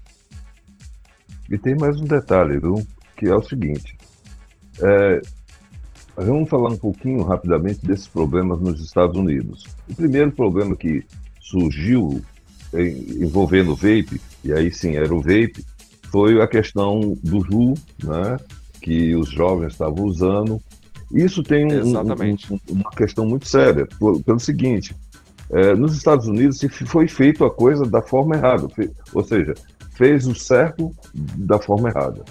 [1.50, 2.86] E tem mais um detalhe, viu?
[3.16, 3.96] Que é o seguinte.
[4.80, 5.22] É,
[6.16, 9.64] vamos falar um pouquinho rapidamente desses problemas nos Estados Unidos.
[9.88, 11.04] O primeiro problema que
[11.40, 12.22] surgiu
[13.20, 15.64] envolvendo o vape, e aí sim era o vape,
[16.14, 17.74] foi a questão do JU,
[18.05, 18.37] né?
[18.81, 20.61] Que os jovens estavam usando.
[21.12, 22.53] Isso tem um- um- Exatamente.
[22.55, 24.94] um- uma questão muito séria, por- pelo seguinte.
[25.50, 28.66] é, nos Estados Unidos se foi feito a coisa da forma errada,
[29.12, 29.53] ou seja,
[29.94, 32.24] fez o certo da forma errada.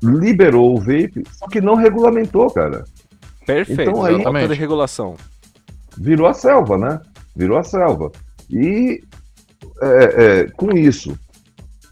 [0.00, 2.84] Liberou o vape, só que não regulamentou, cara.
[3.44, 3.82] Perfeito.
[3.90, 5.16] Então aí- falta de regulação.
[5.98, 7.00] Virou a selva, né?
[7.34, 8.12] Virou a selva.
[8.48, 9.02] E
[9.82, 11.18] é, é, com isso,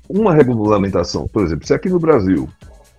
[0.08, 2.48] uma regulamentação, por exemplo, se aqui no Brasil,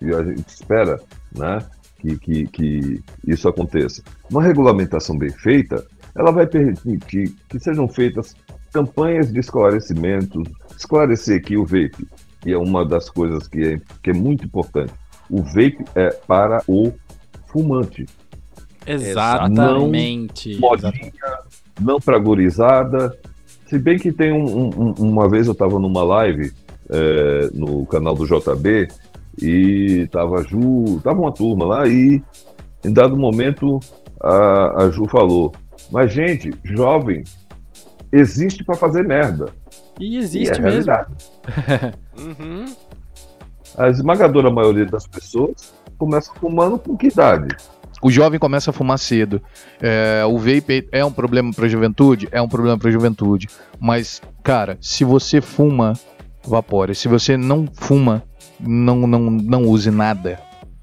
[0.00, 1.00] e a gente espera
[1.36, 1.58] né,
[1.98, 8.34] que, que, que isso aconteça, uma regulamentação bem feita, ela vai permitir que sejam feitas
[8.72, 10.42] campanhas de esclarecimento,
[10.76, 12.06] esclarecer que o vape,
[12.40, 14.92] que é uma das coisas que é, que é muito importante,
[15.30, 16.92] o vape é para o
[17.46, 18.06] fumante.
[18.86, 20.58] Exatamente.
[20.60, 21.12] modinha,
[21.80, 23.16] não pra gurizada.
[23.66, 26.52] Se bem que tem um, um- um- uma vez eu tava numa live
[26.90, 28.88] é, no canal do JB
[29.40, 32.22] e tava a Ju, tava uma turma lá e
[32.84, 33.80] em dado momento
[34.22, 35.52] a, a Ju falou,
[35.90, 37.24] mas gente, jovem
[38.12, 39.52] existe pra fazer merda.
[39.98, 40.92] E E existe é mesmo.
[42.16, 42.64] Uhum.
[43.76, 47.54] A esmagadora maioria das pessoas começa fumando com que idade?
[48.00, 49.40] O jovem começa a fumar cedo.
[49.80, 52.28] É, o vape é um problema para a juventude?
[52.32, 53.48] É um problema para a juventude.
[53.78, 55.92] Mas, cara, se você fuma,
[56.50, 56.94] vapore.
[56.94, 58.22] Se você não fuma,
[58.60, 60.38] não, não, não use nada.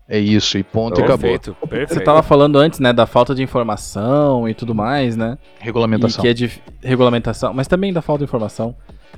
[0.08, 1.18] É isso, e ponto e acabou.
[1.18, 2.04] Perfeito, Você perfeito.
[2.04, 5.38] tava falando antes, né, da falta de informação e tudo mais, né?
[5.60, 6.20] Regulamentação.
[6.20, 8.76] E que é de regulamentação, mas também da falta de informação.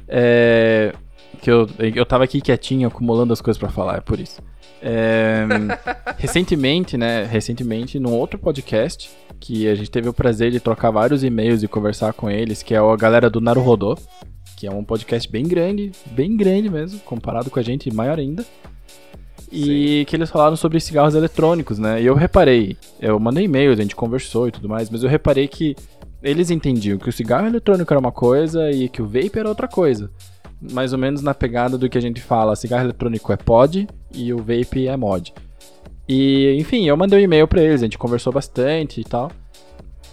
[0.08, 0.94] É,
[1.42, 4.42] que eu, eu tava aqui quietinho, acumulando as coisas pra falar, é por isso.
[4.82, 5.46] É,
[6.18, 11.24] recentemente, né, recentemente, num outro podcast, que a gente teve o prazer de trocar vários
[11.24, 13.98] e-mails e conversar com eles, que é a galera do Naruhodô,
[14.56, 18.46] que é um podcast bem grande, bem grande mesmo, comparado com a gente, maior ainda.
[19.52, 22.02] E que eles falaram sobre cigarros eletrônicos, né?
[22.02, 25.48] E eu reparei, eu mandei e-mails, a gente conversou e tudo mais, mas eu reparei
[25.48, 25.76] que
[26.22, 29.68] eles entendiam que o cigarro eletrônico era uma coisa e que o vape era outra
[29.68, 30.10] coisa.
[30.72, 34.34] Mais ou menos na pegada do que a gente fala, cigarro eletrônico é pod e
[34.34, 35.34] o vape é mod.
[36.08, 39.32] E, enfim, eu mandei um e-mail pra eles, a gente conversou bastante e tal.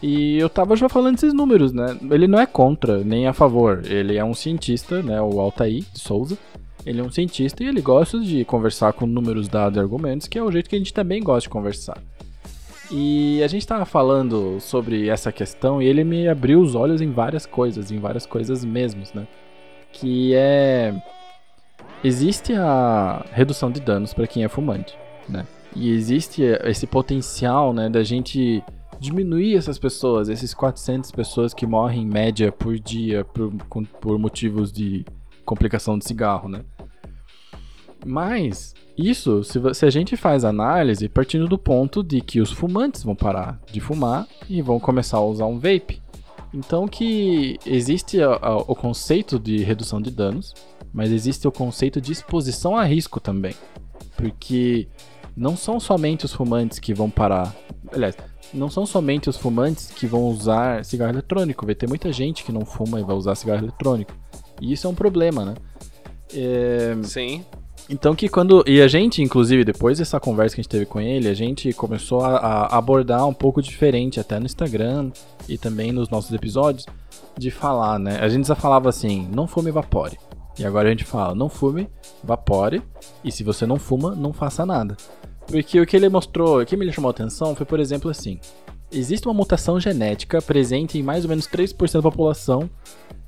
[0.02, 1.96] E eu tava já falando desses números, né?
[2.10, 3.82] Ele não é contra, nem a favor.
[3.86, 5.20] Ele é um cientista, né?
[5.22, 6.36] O Altair de Souza.
[6.84, 10.36] Ele é um cientista e ele gosta de conversar com números, dados e argumentos, que
[10.36, 12.02] é o jeito que a gente também gosta de conversar.
[12.90, 17.10] E a gente tava falando sobre essa questão e ele me abriu os olhos em
[17.10, 19.26] várias coisas, em várias coisas mesmo, né?
[19.92, 20.92] Que é.
[22.02, 25.46] Existe a redução de danos para quem é fumante, né?
[25.76, 28.62] E existe esse potencial, né, da gente
[29.02, 33.52] diminuir essas pessoas, esses 400 pessoas que morrem em média por dia por,
[34.00, 35.04] por motivos de
[35.44, 36.64] complicação de cigarro, né?
[38.06, 43.02] Mas isso, se, se, a gente faz análise partindo do ponto de que os fumantes
[43.02, 46.00] vão parar de fumar e vão começar a usar um vape.
[46.54, 50.54] Então que existe a, a, o conceito de redução de danos,
[50.92, 53.54] mas existe o conceito de exposição a risco também.
[54.16, 54.86] Porque
[55.36, 57.54] não são somente os fumantes que vão parar.
[57.92, 58.16] Aliás,
[58.52, 61.66] não são somente os fumantes que vão usar cigarro eletrônico.
[61.66, 64.12] Vai ter muita gente que não fuma e vai usar cigarro eletrônico.
[64.60, 65.54] E isso é um problema, né?
[66.34, 66.96] É...
[67.02, 67.44] Sim.
[67.90, 68.64] Então que quando.
[68.66, 71.72] E a gente, inclusive, depois dessa conversa que a gente teve com ele, a gente
[71.72, 75.10] começou a, a abordar um pouco diferente, até no Instagram
[75.48, 76.86] e também nos nossos episódios,
[77.36, 78.18] de falar, né?
[78.20, 80.18] A gente já falava assim, não fume evapore.
[80.58, 81.88] E agora a gente fala, não fume,
[82.22, 82.82] vapore,
[83.24, 84.96] e se você não fuma, não faça nada.
[85.46, 88.38] Porque o que ele mostrou, o que me chamou a atenção foi, por exemplo, assim:
[88.90, 92.68] existe uma mutação genética presente em mais ou menos 3% da população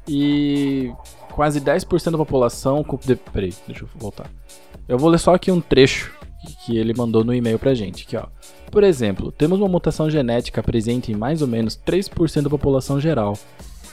[0.06, 0.92] e
[1.32, 2.84] quase 10% da população.
[2.84, 2.96] Com...
[2.96, 4.30] Peraí, deixa eu voltar.
[4.86, 6.12] Eu vou ler só aqui um trecho
[6.64, 8.04] que ele mandou no e-mail pra gente.
[8.04, 8.26] Aqui, ó.
[8.70, 13.38] Por exemplo, temos uma mutação genética presente em mais ou menos 3% da população geral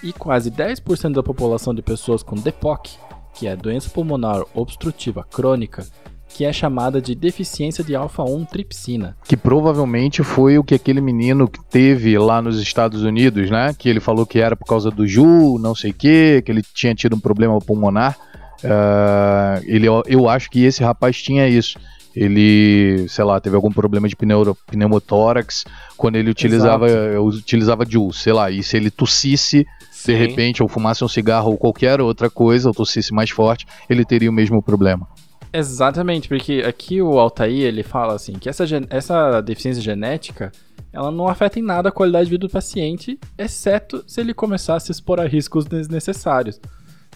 [0.03, 2.97] e quase 10% da população de pessoas com DPOC,
[3.35, 5.85] que é doença pulmonar obstrutiva crônica,
[6.33, 9.15] que é chamada de deficiência de alfa-1 tripsina.
[9.25, 13.75] Que provavelmente foi o que aquele menino teve lá nos Estados Unidos, né?
[13.77, 16.63] Que ele falou que era por causa do Ju, não sei o quê, que ele
[16.73, 18.17] tinha tido um problema pulmonar.
[18.63, 21.79] Uh, ele, eu acho que esse rapaz tinha isso.
[22.15, 25.63] Ele, sei lá, teve algum problema de pneu, pneumotórax
[25.95, 26.87] quando ele utilizava,
[27.21, 30.11] utilizava Ju, sei lá, e se ele tossisse Sim.
[30.11, 34.03] de repente, ou fumasse um cigarro ou qualquer outra coisa, ou tossisse mais forte, ele
[34.03, 35.07] teria o mesmo problema.
[35.53, 40.51] Exatamente, porque aqui o Altair ele fala assim que essa, essa deficiência genética
[40.93, 44.75] ela não afeta em nada a qualidade de vida do paciente, exceto se ele começar
[44.75, 46.59] a se expor a riscos desnecessários.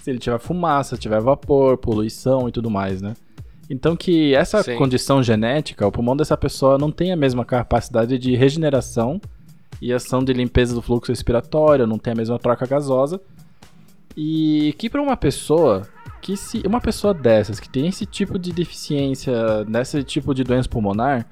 [0.02, 3.15] Se ele tiver fumaça, tiver vapor, poluição e tudo mais, né?
[3.69, 4.78] Então que essa Sim.
[4.78, 9.19] condição genética, o pulmão dessa pessoa não tem a mesma capacidade de regeneração
[9.82, 13.19] e ação de limpeza do fluxo respiratório, não tem a mesma troca gasosa.
[14.15, 15.86] E que para uma pessoa
[16.26, 20.68] que se uma pessoa dessas que tem esse tipo de deficiência, nesse tipo de doença
[20.68, 21.28] pulmonar,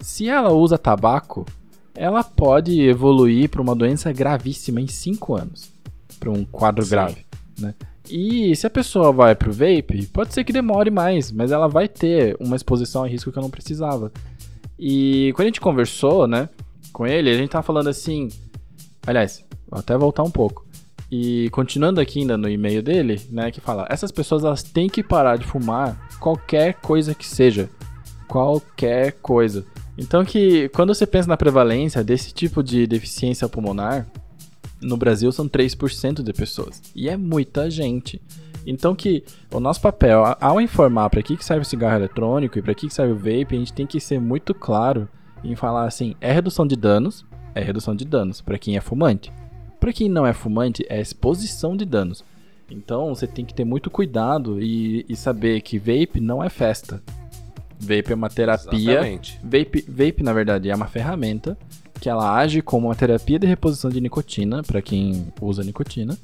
[0.00, 1.46] se ela usa tabaco,
[1.94, 5.70] ela pode evoluir para uma doença gravíssima em 5 anos,
[6.18, 6.90] para um quadro Sim.
[6.90, 7.24] grave,
[7.56, 7.76] né?
[8.10, 11.86] E se a pessoa vai pro vape, pode ser que demore mais, mas ela vai
[11.86, 14.10] ter uma exposição a risco que eu não precisava.
[14.76, 16.48] E quando a gente conversou, né,
[16.92, 18.28] com ele, a gente tava falando assim,
[19.06, 20.63] aliás, vou até voltar um pouco.
[21.16, 25.00] E continuando aqui ainda no e-mail dele, né, que fala: essas pessoas elas têm que
[25.00, 27.70] parar de fumar qualquer coisa que seja,
[28.26, 29.64] qualquer coisa.
[29.96, 34.08] Então que quando você pensa na prevalência desse tipo de deficiência pulmonar,
[34.82, 36.82] no Brasil são 3% de pessoas.
[36.96, 38.20] E é muita gente.
[38.66, 39.22] Então que
[39.52, 42.88] o nosso papel, ao informar para que, que serve o cigarro eletrônico e para que,
[42.88, 45.08] que serve o vape, a gente tem que ser muito claro
[45.44, 47.24] em falar assim, é redução de danos,
[47.54, 49.30] é redução de danos para quem é fumante.
[49.84, 52.24] Para quem não é fumante, é exposição de danos.
[52.70, 57.02] Então você tem que ter muito cuidado e, e saber que vape não é festa.
[57.78, 58.92] Vape é uma terapia.
[58.92, 59.38] Exatamente.
[59.44, 61.58] Vape, vape, na verdade, é uma ferramenta
[62.00, 66.16] que ela age como uma terapia de reposição de nicotina, para quem usa nicotina.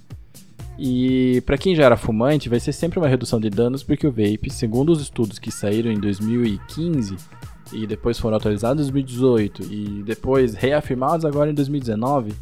[0.78, 4.10] E para quem já era fumante, vai ser sempre uma redução de danos, porque o
[4.10, 7.14] vape, segundo os estudos que saíram em 2015
[7.74, 12.32] e depois foram atualizados em 2018 e depois reafirmados agora em 2019,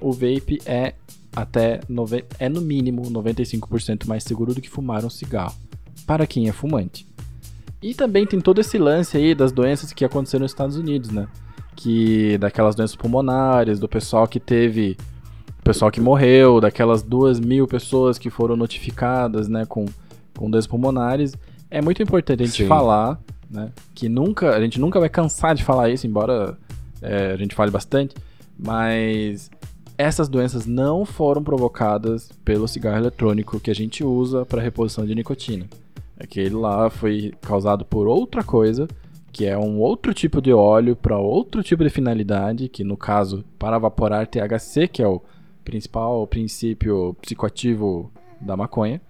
[0.00, 0.94] o vape é
[1.34, 2.24] até nove...
[2.38, 5.54] é no mínimo 95% mais seguro do que fumar um cigarro,
[6.06, 7.06] para quem é fumante.
[7.80, 11.28] E também tem todo esse lance aí das doenças que aconteceram nos Estados Unidos, né?
[11.76, 14.96] Que daquelas doenças pulmonares, do pessoal que teve,
[15.62, 19.84] pessoal que morreu, daquelas duas mil pessoas que foram notificadas, né, com,
[20.36, 21.34] com doenças pulmonares.
[21.70, 22.68] É muito importante a gente Sim.
[22.68, 23.70] falar, né?
[23.94, 26.58] Que nunca, a gente nunca vai cansar de falar isso, embora
[27.00, 28.16] é, a gente fale bastante,
[28.58, 29.50] mas
[29.98, 35.12] essas doenças não foram provocadas pelo cigarro eletrônico que a gente usa para reposição de
[35.12, 35.66] nicotina.
[36.16, 38.86] Aquele lá foi causado por outra coisa,
[39.32, 43.44] que é um outro tipo de óleo para outro tipo de finalidade, que no caso
[43.58, 45.20] para evaporar THC, que é o
[45.64, 49.00] principal princípio psicoativo da maconha.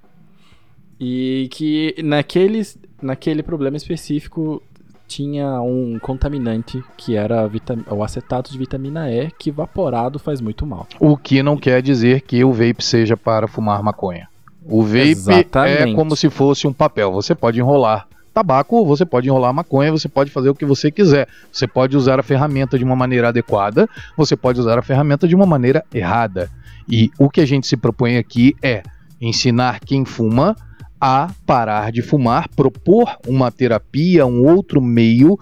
[0.98, 4.62] E que naqueles, naquele problema específico
[5.08, 7.50] tinha um contaminante que era
[7.90, 10.86] o acetato de vitamina E, que evaporado faz muito mal.
[11.00, 14.28] O que não quer dizer que o vape seja para fumar maconha.
[14.62, 15.92] O vape é Exatamente.
[15.92, 17.10] é como se fosse um papel.
[17.10, 21.26] Você pode enrolar tabaco, você pode enrolar maconha, você pode fazer o que você quiser.
[21.50, 25.34] Você pode usar a ferramenta de uma maneira adequada, você pode usar a ferramenta de
[25.34, 26.50] uma maneira errada.
[26.86, 28.82] E o que a gente se propõe aqui é
[29.20, 30.54] ensinar quem fuma
[31.00, 35.38] a parar de fumar, propor uma terapia, um outro meio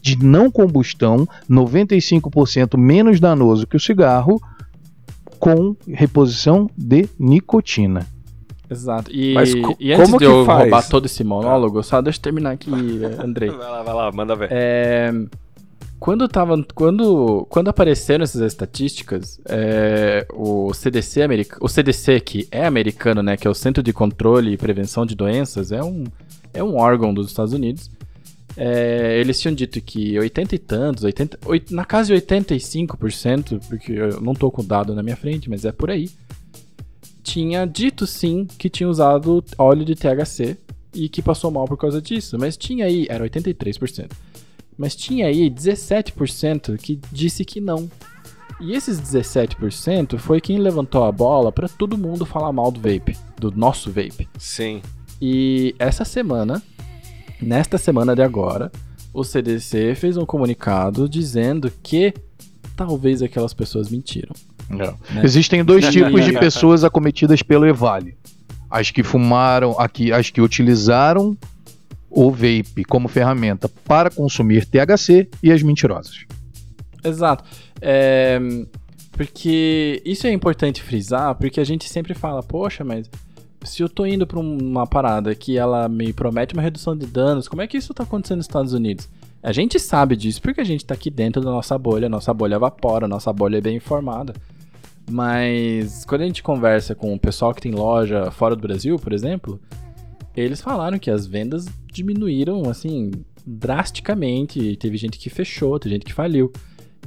[0.00, 4.40] de não combustão, 95% menos danoso que o cigarro,
[5.38, 8.06] com reposição de nicotina.
[8.70, 9.10] Exato.
[9.12, 10.60] E, Mas co- e antes como de que eu faz?
[10.62, 12.70] roubar todo esse monólogo, só deixa eu terminar aqui,
[13.18, 13.50] Andrei.
[13.50, 14.48] Vai lá, vai lá, manda ver.
[14.50, 15.12] É,
[16.02, 22.66] quando, tava, quando, quando apareceram essas estatísticas, é, o CDC americano, o CDC que é
[22.66, 26.02] americano, né, que é o Centro de Controle e Prevenção de Doenças, é um,
[26.52, 27.88] é um órgão dos Estados Unidos.
[28.56, 33.92] É, eles tinham dito que 80 e tantos, 80, oit- na casa de 85%, porque
[33.92, 36.10] eu não tô com o dado na minha frente, mas é por aí,
[37.22, 40.56] tinha dito sim que tinha usado óleo de THC
[40.92, 42.36] e que passou mal por causa disso.
[42.40, 44.10] Mas tinha aí, era 83%.
[44.76, 47.90] Mas tinha aí 17% que disse que não.
[48.60, 53.16] E esses 17% foi quem levantou a bola pra todo mundo falar mal do vape,
[53.36, 54.28] do nosso vape.
[54.38, 54.80] Sim.
[55.20, 56.62] E essa semana,
[57.40, 58.70] nesta semana de agora,
[59.12, 62.14] o CDC fez um comunicado dizendo que
[62.76, 64.34] talvez aquelas pessoas mentiram.
[64.68, 64.94] Né?
[65.22, 68.16] Existem dois tipos de pessoas acometidas pelo EVALE.
[68.70, 71.36] As que fumaram, aqui, as que utilizaram
[72.14, 76.24] o vape como ferramenta para consumir THC e as mentirosas.
[77.02, 77.44] Exato.
[77.80, 78.38] É,
[79.12, 83.10] porque isso é importante frisar, porque a gente sempre fala, poxa, mas
[83.64, 87.48] se eu tô indo um- uma parada que ela me promete uma redução de danos,
[87.48, 89.08] como é que isso tá acontecendo nos Estados Unidos?
[89.42, 92.54] A gente sabe disso porque a gente tá aqui dentro da nossa bolha, nossa bolha
[92.56, 94.32] evapora, nossa bolha é bem informada.
[95.10, 99.12] Mas quando a gente conversa com o pessoal que tem loja fora do Brasil, por
[99.12, 99.60] exemplo,
[100.36, 103.10] eles falaram que as vendas diminuíram assim
[103.46, 104.76] drasticamente.
[104.76, 106.52] Teve gente que fechou, teve gente que faliu.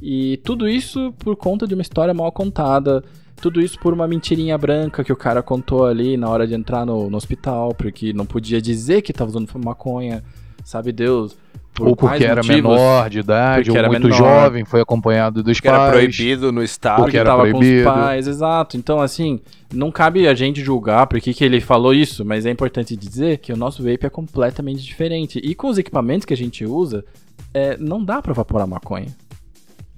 [0.02, 3.04] E tudo isso por conta de uma história mal contada.
[3.42, 6.86] Tudo isso por uma mentirinha branca que o cara contou ali na hora de entrar
[6.86, 10.24] no, no hospital, porque não podia dizer que tava usando maconha,
[10.64, 11.38] sabe Deus.
[11.74, 14.18] Por ou porque era motivos, menor de idade, Porque ou era muito menor.
[14.18, 15.92] jovem, foi acompanhado dos Que era pais.
[15.92, 16.96] proibido no estado.
[17.04, 17.84] Porque porque era tava proibido.
[17.84, 18.78] com os pais, exato.
[18.78, 19.42] Então, assim,
[19.74, 23.40] não cabe a gente julgar por que que ele falou isso, mas é importante dizer
[23.40, 25.40] que o nosso vape é completamente diferente.
[25.40, 27.04] E com os equipamentos que a gente usa,
[27.54, 29.08] é, não dá pra evaporar maconha.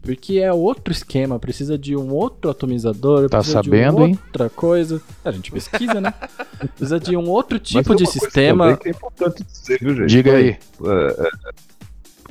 [0.01, 4.20] Porque é outro esquema, precisa de um outro atomizador, Tá precisa sabendo, de hein?
[4.28, 5.01] outra coisa.
[5.26, 6.13] A gente pesquisa, né?
[6.76, 8.80] precisa de um outro tipo de sistema.
[8.86, 10.09] é importante dizer, viu, gente?
[10.09, 10.57] Diga aí.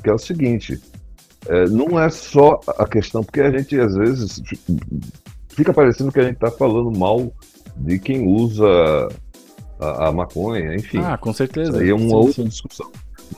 [0.03, 0.80] que é o seguinte:
[1.49, 4.41] é, não é só a questão, porque a gente às vezes
[5.57, 7.32] fica parecendo que a gente está falando mal
[7.76, 9.09] de quem usa
[9.80, 10.98] a, a maconha, enfim.
[10.98, 11.70] Ah, com certeza.
[11.70, 12.48] Isso aí é uma Sim, outra sim.
[12.48, 12.90] discussão.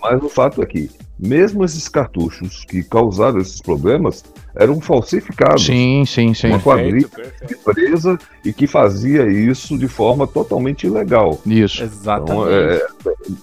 [0.03, 4.25] Mas o fato é que, mesmo esses cartuchos que causaram esses problemas,
[4.59, 5.65] eram falsificados.
[5.65, 6.49] Sim, sim, sim.
[6.49, 7.09] Uma quadrilha
[7.47, 11.41] de empresa e que fazia isso de forma totalmente ilegal.
[11.47, 11.85] Isso.
[11.85, 12.33] Exatamente.
[12.33, 12.87] Então, é,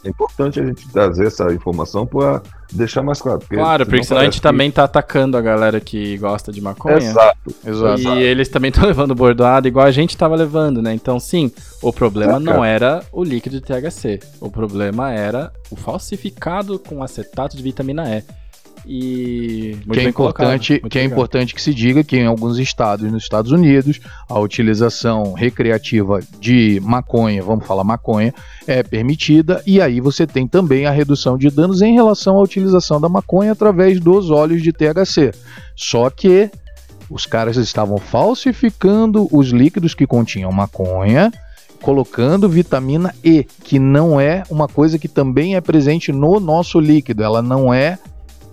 [0.03, 2.41] é importante a gente trazer essa informação para
[2.73, 3.39] deixar mais claro.
[3.39, 6.59] porque Claro, porque senão a gente que- também tá atacando a galera que gosta de
[6.59, 6.97] maconha.
[6.97, 7.55] Exato.
[7.65, 8.01] Exato.
[8.01, 10.93] E eles também estão levando bordoada igual a gente tava levando, né?
[10.93, 11.49] Então, sim,
[11.81, 14.19] o problema É, não era o líquido de THC.
[14.41, 18.23] O problema era o falsificado com acetato de vitamina E.
[18.87, 19.77] E.
[19.91, 23.51] Que é importante, que é importante que se diga que em alguns estados nos Estados
[23.51, 28.33] Unidos a utilização recreativa de maconha, vamos falar maconha,
[28.67, 32.99] é permitida e aí você tem também a redução de danos em relação à utilização
[32.99, 35.31] da maconha através dos óleos de THC.
[35.75, 36.49] Só que
[37.09, 41.31] os caras estavam falsificando os líquidos que continham maconha,
[41.81, 47.23] colocando vitamina E, que não é uma coisa que também é presente no nosso líquido,
[47.23, 47.99] ela não é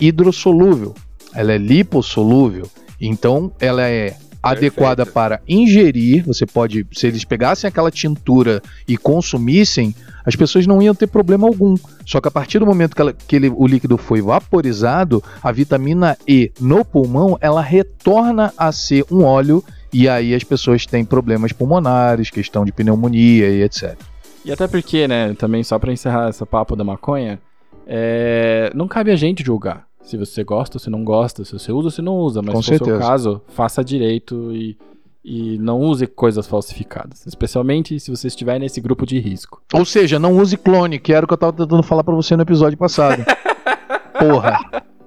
[0.07, 0.95] hidrossolúvel,
[1.35, 2.67] ela é lipossolúvel,
[3.01, 6.25] então ela é adequada para ingerir.
[6.27, 9.95] Você pode, se eles pegassem aquela tintura e consumissem,
[10.27, 11.77] as pessoas não iam ter problema algum.
[12.05, 15.53] Só que a partir do momento que, ela- que ele- o líquido foi vaporizado, a
[15.53, 21.05] vitamina E no pulmão ela retorna a ser um óleo e aí as pessoas têm
[21.05, 23.97] problemas pulmonares, questão de pneumonia e etc.
[24.45, 27.39] E até porque, né, também só pra encerrar essa papo da maconha,
[27.87, 29.85] é, não cabe a gente julgar.
[30.03, 32.55] Se você gosta ou se não gosta, se você usa ou se não usa, mas
[32.55, 34.77] Com se for o seu caso, faça direito e,
[35.25, 37.25] e não use coisas falsificadas.
[37.27, 39.63] Especialmente se você estiver nesse grupo de risco.
[39.73, 42.35] Ou seja, não use clone, que era o que eu tava tentando falar pra você
[42.37, 43.25] no episódio passado.
[44.19, 44.59] Porra.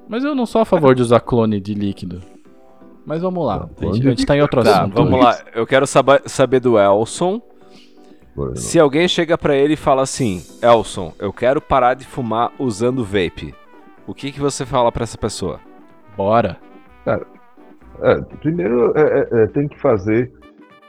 [0.08, 2.22] Mas eu não sou a favor de usar clone de líquido.
[3.06, 4.96] Mas vamos lá, Não, a gente, de a gente tá em outro Tá, assunto.
[4.96, 5.38] vamos lá.
[5.54, 5.86] Eu quero
[6.26, 7.40] saber do Elson.
[8.56, 13.04] Se alguém chega para ele e fala assim, Elson, eu quero parar de fumar usando
[13.04, 13.54] vape,
[14.08, 15.60] o que, que você fala para essa pessoa?
[16.16, 16.58] Bora.
[17.04, 17.26] Cara,
[18.02, 20.32] é, primeiro é, é, é, tem que fazer.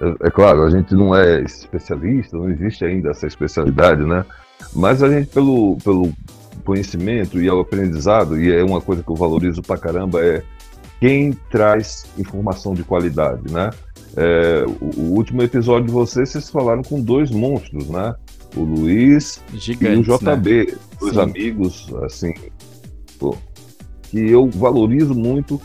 [0.01, 4.25] É, é, claro, a gente não é especialista, não existe ainda essa especialidade, né?
[4.75, 6.12] Mas a gente, pelo, pelo
[6.64, 10.43] conhecimento e o aprendizado, e é uma coisa que eu valorizo pra caramba, é
[11.01, 13.71] quem traz informação de qualidade, né?
[14.17, 18.14] É, o, o, último episódio de vocês, vocês falaram com dois monstros, né?
[18.57, 20.79] O Luiz Gigantes, e o JB, né?
[20.99, 21.21] dois Sim.
[21.21, 22.33] amigos, assim,
[24.11, 25.61] que eu valorizo muito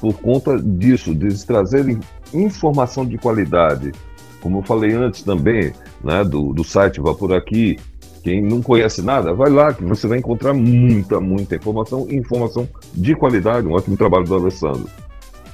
[0.00, 1.98] por conta disso, de trazerem
[2.32, 3.92] informação de qualidade.
[4.40, 5.72] Como eu falei antes também,
[6.04, 7.78] né, do, do site Vá Por Aqui,
[8.22, 12.68] quem não conhece nada, vai lá que você vai encontrar muita, muita informação e informação
[12.92, 13.66] de qualidade.
[13.66, 14.88] Um ótimo trabalho do Alessandro.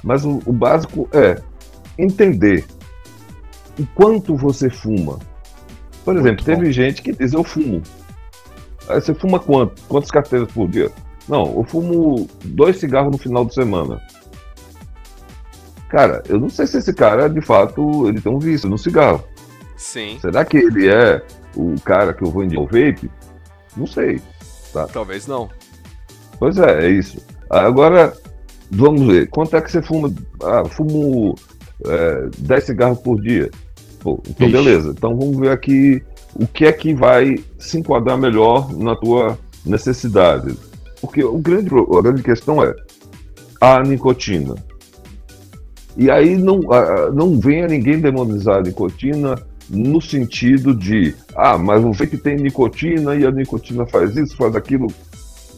[0.03, 1.39] Mas o, o básico é
[1.97, 2.65] entender
[3.79, 5.19] o quanto você fuma.
[6.03, 7.81] Por exemplo, teve gente que diz eu fumo.
[8.89, 9.81] Aí você fuma quanto?
[9.83, 10.91] Quantas carteiras por dia?
[11.27, 14.01] Não, eu fumo dois cigarros no final de semana.
[15.89, 19.23] Cara, eu não sei se esse cara, de fato, ele tem um vício no cigarro.
[19.77, 20.17] Sim.
[20.19, 21.21] Será que ele é
[21.55, 23.11] o cara que eu vou indicar o vape?
[23.77, 24.19] Não sei.
[24.73, 24.87] Tá?
[24.87, 25.49] Talvez não.
[26.39, 27.21] Pois é, é isso.
[27.49, 28.13] Agora,
[28.71, 29.29] vamos ver.
[29.29, 30.11] Quanto é que você fuma?
[30.41, 31.35] Ah, fumo
[31.85, 33.51] é, 10 cigarros por dia.
[33.99, 34.57] Pô, então, Ixi.
[34.57, 34.89] beleza.
[34.89, 36.03] Então, vamos ver aqui
[36.35, 40.57] o que é que vai se enquadrar melhor na tua necessidade.
[41.03, 42.73] Porque o grande, a grande questão é
[43.59, 44.55] a nicotina.
[45.97, 46.61] E aí não,
[47.13, 49.35] não venha ninguém demonizar a nicotina
[49.69, 54.55] no sentido de, ah, mas o vape tem nicotina e a nicotina faz isso, faz
[54.55, 54.87] aquilo.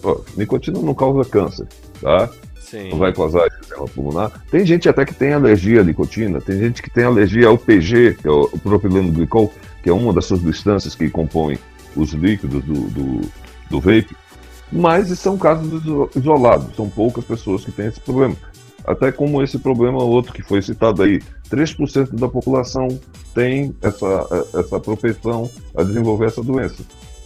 [0.03, 1.67] Ó, nicotina não causa câncer,
[2.01, 2.27] tá?
[2.59, 2.89] Sim.
[2.89, 4.31] Não vai causar sistema pulmonar.
[4.49, 8.17] Tem gente até que tem alergia à nicotina, tem gente que tem alergia ao PG,
[8.19, 11.59] que é o propileno glicol, que é uma das substâncias que compõem
[11.95, 13.21] os líquidos do, do,
[13.69, 14.15] do vape.
[14.75, 15.81] Mas são casos
[16.15, 18.35] isolados, são poucas pessoas que têm esse problema.
[18.85, 22.87] Até como esse problema outro que foi citado aí, 3% da população
[23.33, 26.83] tem essa, essa propensão a desenvolver essa doença.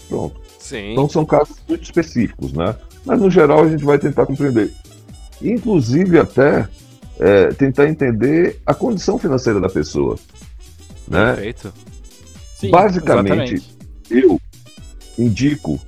[0.08, 0.40] Pronto.
[0.60, 0.92] Sim.
[0.92, 2.76] Então são casos muito específicos, né?
[3.04, 4.72] Mas no geral a gente vai tentar compreender.
[5.42, 6.68] Inclusive até
[7.20, 10.18] é, tentar entender a condição financeira da pessoa.
[11.08, 11.34] Né?
[11.34, 11.74] Perfeito.
[12.56, 13.78] Sim, Basicamente, exatamente.
[14.12, 14.40] eu
[15.18, 15.80] indico,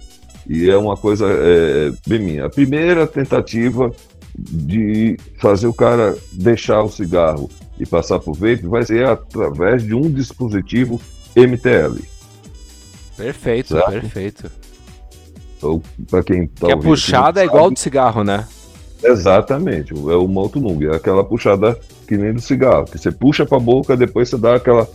[0.52, 3.90] e é uma coisa é, bem minha, a primeira tentativa
[4.38, 7.50] de fazer o cara deixar o cigarro
[7.80, 11.00] e passar por vape vai ser através de um dispositivo
[11.38, 12.04] MTL.
[13.16, 13.92] Perfeito, certo?
[13.92, 14.52] perfeito.
[15.58, 18.46] Então, para quem tá que a puxada é igual de cigarro, né?
[19.02, 23.58] Exatamente, é o Motunung, é aquela puxada que nem do cigarro, que você puxa para
[23.58, 24.88] a boca, depois você dá aquela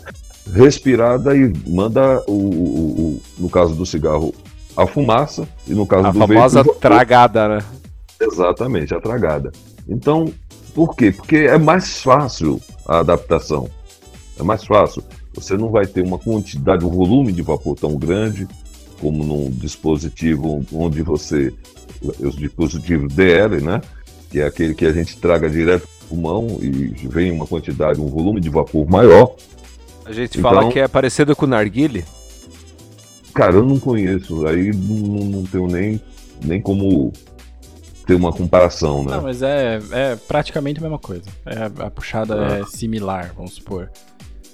[0.52, 4.34] respirada e manda o, o, o, no caso do cigarro
[4.76, 7.58] a fumaça e no caso a do famosa vape, tragada, né?
[8.20, 9.52] Exatamente, a tragada.
[9.88, 10.32] Então,
[10.74, 11.12] por quê?
[11.12, 13.68] Porque é mais fácil a adaptação.
[14.38, 15.02] É mais fácil.
[15.34, 18.46] Você não vai ter uma quantidade, um volume de vapor tão grande
[19.00, 21.52] como num dispositivo onde você.
[22.20, 23.80] Os dispositivos DL, né?
[24.30, 28.08] Que é aquele que a gente traga direto do pulmão e vem uma quantidade, um
[28.08, 29.34] volume de vapor maior.
[30.04, 32.04] A gente então, fala que é parecido com o narguile?
[33.36, 34.46] Cara, eu não conheço.
[34.46, 36.00] Aí não, não tenho nem,
[36.42, 37.12] nem como
[38.06, 39.10] ter uma comparação, né?
[39.10, 41.24] Não, mas é, é praticamente a mesma coisa.
[41.44, 42.58] É, a puxada ah.
[42.60, 43.90] é similar, vamos supor.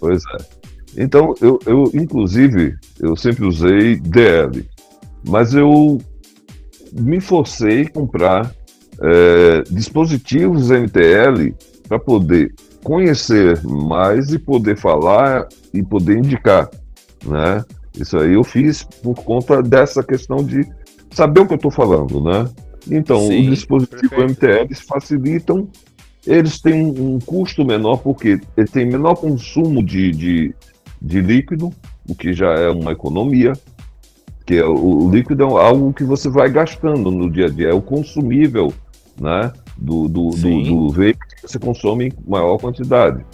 [0.01, 0.63] Pois é.
[0.97, 4.69] Então, eu, eu, inclusive, eu sempre usei DL,
[5.29, 5.99] mas eu
[6.93, 8.53] me forcei a comprar
[9.01, 11.55] é, dispositivos MTL
[11.87, 12.53] para poder
[12.83, 16.69] conhecer mais e poder falar e poder indicar,
[17.25, 17.65] né?
[17.99, 20.67] Isso aí eu fiz por conta dessa questão de
[21.11, 22.49] saber o que eu estou falando, né?
[22.91, 24.33] Então, Sim, os dispositivos perfeito.
[24.33, 25.69] MTLs facilitam,
[26.27, 30.55] eles têm um, um, custo menor, porque ele tem menor consumo de, de,
[31.01, 31.71] de, líquido,
[32.09, 33.53] o que já é uma economia,
[34.47, 37.69] que é, o, o, líquido é algo que você vai gastando no dia a dia,
[37.69, 38.73] é o consumível
[39.21, 43.25] né, do, do, do, do veículo que você consome em maior quantidade.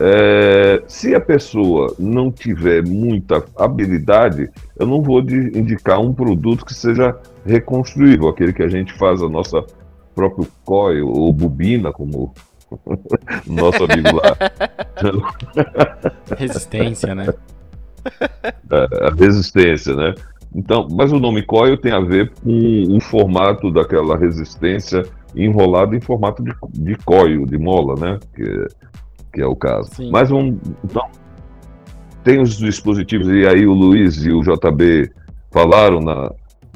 [0.00, 6.74] É, se a pessoa não tiver muita habilidade, eu não vou indicar um produto que
[6.74, 7.16] seja
[7.46, 9.64] reconstruível, aquele que a gente faz a nossa
[10.14, 12.32] próprio coil ou bobina, como
[13.46, 14.36] nosso amigo lá.
[16.38, 17.26] resistência, né?
[18.70, 20.14] É, a resistência, né?
[20.54, 26.00] Então, mas o nome coil tem a ver com o formato daquela resistência enrolado em
[26.00, 28.20] formato de, de coil, de mola, né?
[28.34, 28.68] Que,
[29.34, 29.90] que é o caso.
[29.94, 30.10] Sim.
[30.10, 31.06] Mas vamos, então,
[32.22, 35.10] tem os dispositivos, e aí o Luiz e o JB
[35.50, 36.30] falaram na,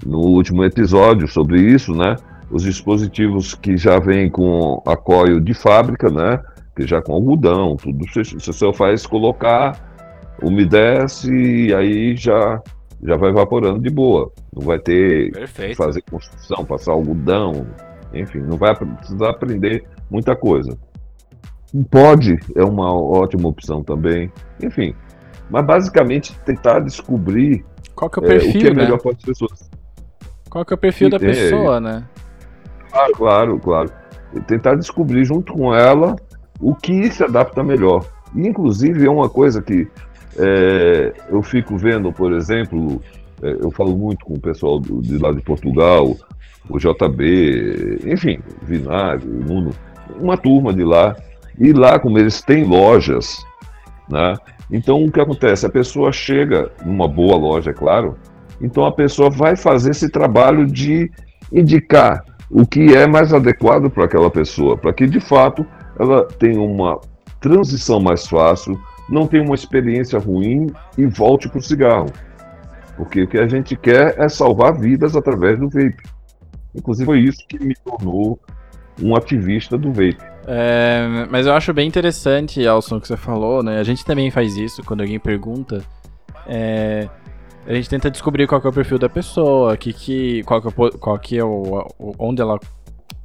[0.04, 2.16] no último episódio sobre isso, né?
[2.50, 6.42] Os dispositivos que já vêm com a coil de fábrica, né?
[6.74, 8.04] Que já com algodão, tudo.
[8.12, 12.60] Você só faz colocar, umedece e aí já,
[13.02, 14.32] já vai evaporando de boa.
[14.54, 17.66] Não vai ter que fazer construção, passar algodão,
[18.12, 20.76] enfim, não vai precisar aprender muita coisa.
[21.74, 24.32] Um pod é uma ótima opção também.
[24.62, 24.94] Enfim,
[25.50, 27.64] mas basicamente tentar descobrir
[27.94, 28.98] qual que é o perfil, é, o que é melhor né?
[29.02, 29.70] para as pessoas.
[30.48, 32.04] Qual que é o perfil e, da pessoa, é, né?
[32.90, 33.92] Claro, claro, claro.
[34.34, 36.16] E tentar descobrir junto com ela
[36.60, 38.04] o que se adapta melhor.
[38.34, 39.88] E, inclusive, é uma coisa que
[40.38, 43.02] é, eu fico vendo, por exemplo,
[43.42, 46.14] é, eu falo muito com o pessoal do, de lá de Portugal,
[46.68, 49.70] o JB, enfim, Vinagre, Nuno,
[50.20, 51.16] uma turma de lá.
[51.58, 53.44] E lá, como eles têm lojas,
[54.08, 54.34] né?
[54.70, 55.66] Então, o que acontece?
[55.66, 58.16] A pessoa chega numa boa loja, é claro,
[58.60, 61.10] então a pessoa vai fazer esse trabalho de
[61.52, 65.66] indicar o que é mais adequado para aquela pessoa, para que de fato
[65.98, 67.00] ela tenha uma
[67.40, 68.78] transição mais fácil,
[69.08, 72.10] não tenha uma experiência ruim e volte para o cigarro.
[72.96, 76.02] Porque o que a gente quer é salvar vidas através do vape.
[76.74, 78.38] Inclusive foi isso que me tornou
[79.00, 80.18] um ativista do vape.
[80.50, 83.78] É, mas eu acho bem interessante, Alson, que você falou, né?
[83.78, 85.84] A gente também faz isso quando alguém pergunta.
[86.46, 87.06] É,
[87.66, 90.90] a gente tenta descobrir qual é o perfil da pessoa, que, que, qual, que é,
[90.98, 91.86] qual que é o,
[92.18, 92.58] onde ela,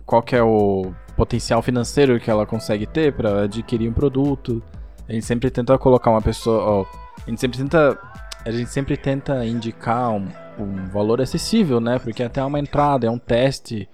[0.06, 4.62] qual que é o potencial financeiro que ela consegue ter para adquirir um produto.
[5.08, 6.86] A gente sempre tenta colocar uma pessoa,
[7.26, 7.98] a gente sempre tenta,
[8.46, 10.28] a gente sempre tenta indicar um,
[10.60, 12.00] um valor acessível, né?
[12.00, 13.88] Porque até uma entrada, é um teste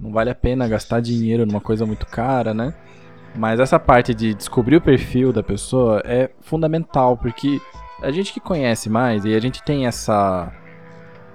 [0.00, 2.74] não vale a pena gastar dinheiro numa coisa muito cara, né?
[3.36, 7.60] Mas essa parte de descobrir o perfil da pessoa é fundamental, porque
[8.02, 10.52] a gente que conhece mais e a gente tem essa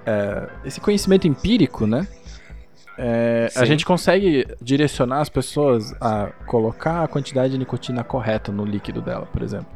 [0.06, 2.06] é, esse conhecimento empírico, né?
[2.96, 8.64] É, a gente consegue direcionar as pessoas a colocar a quantidade de nicotina correta no
[8.64, 9.66] líquido dela, por exemplo.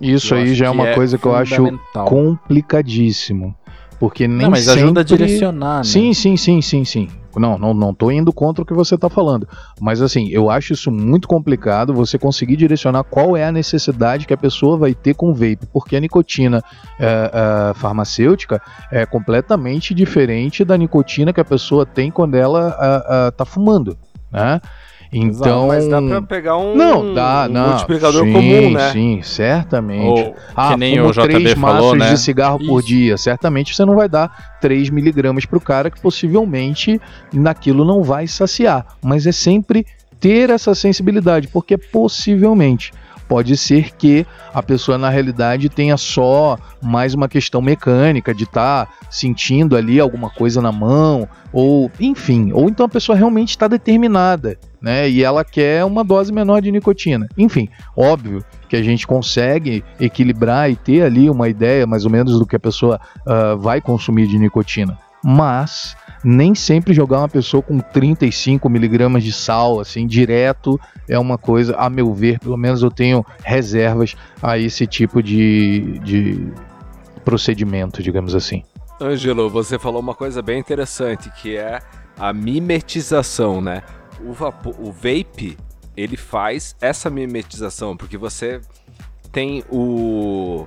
[0.00, 3.56] Isso eu aí já é uma é coisa que eu acho complicadíssimo.
[3.98, 4.82] Porque nem não, mas sempre...
[4.82, 5.84] ajuda a direcionar, né?
[5.84, 7.08] Sim, sim, sim, sim, sim.
[7.34, 9.46] Não, não, não tô indo contra o que você está falando.
[9.80, 14.32] Mas assim, eu acho isso muito complicado você conseguir direcionar qual é a necessidade que
[14.32, 16.62] a pessoa vai ter com o vape, porque a nicotina
[16.98, 23.96] é, farmacêutica é completamente diferente da nicotina que a pessoa tem quando ela está fumando.
[24.32, 24.60] Né?
[25.12, 27.68] Então, Exato, mas dá pra pegar um, não, dá, um não.
[27.70, 28.92] multiplicador sim, comum, né?
[28.92, 30.20] Sim, certamente.
[30.20, 32.14] Ou, ah, que nem o JB três falou, maços né?
[32.14, 32.68] de cigarro Isso.
[32.68, 33.16] por dia.
[33.16, 37.00] Certamente você não vai dar 3 miligramas pro cara que possivelmente
[37.32, 38.86] naquilo não vai saciar.
[39.02, 39.86] Mas é sempre
[40.18, 42.92] ter essa sensibilidade, porque possivelmente
[43.28, 44.24] Pode ser que
[44.54, 49.98] a pessoa na realidade tenha só mais uma questão mecânica de estar tá sentindo ali
[49.98, 55.08] alguma coisa na mão, ou enfim, ou então a pessoa realmente está determinada, né?
[55.10, 57.28] E ela quer uma dose menor de nicotina.
[57.36, 62.38] Enfim, óbvio que a gente consegue equilibrar e ter ali uma ideia mais ou menos
[62.38, 64.96] do que a pessoa uh, vai consumir de nicotina.
[65.24, 65.96] Mas
[66.26, 71.76] nem sempre jogar uma pessoa com 35 miligramas de sal, assim, direto, é uma coisa,
[71.76, 76.48] a meu ver, pelo menos eu tenho reservas a esse tipo de, de
[77.24, 78.64] procedimento, digamos assim.
[79.00, 81.78] Ângelo, você falou uma coisa bem interessante, que é
[82.18, 83.84] a mimetização, né?
[84.20, 85.56] O, vapor, o vape,
[85.96, 88.60] ele faz essa mimetização, porque você
[89.30, 90.66] tem o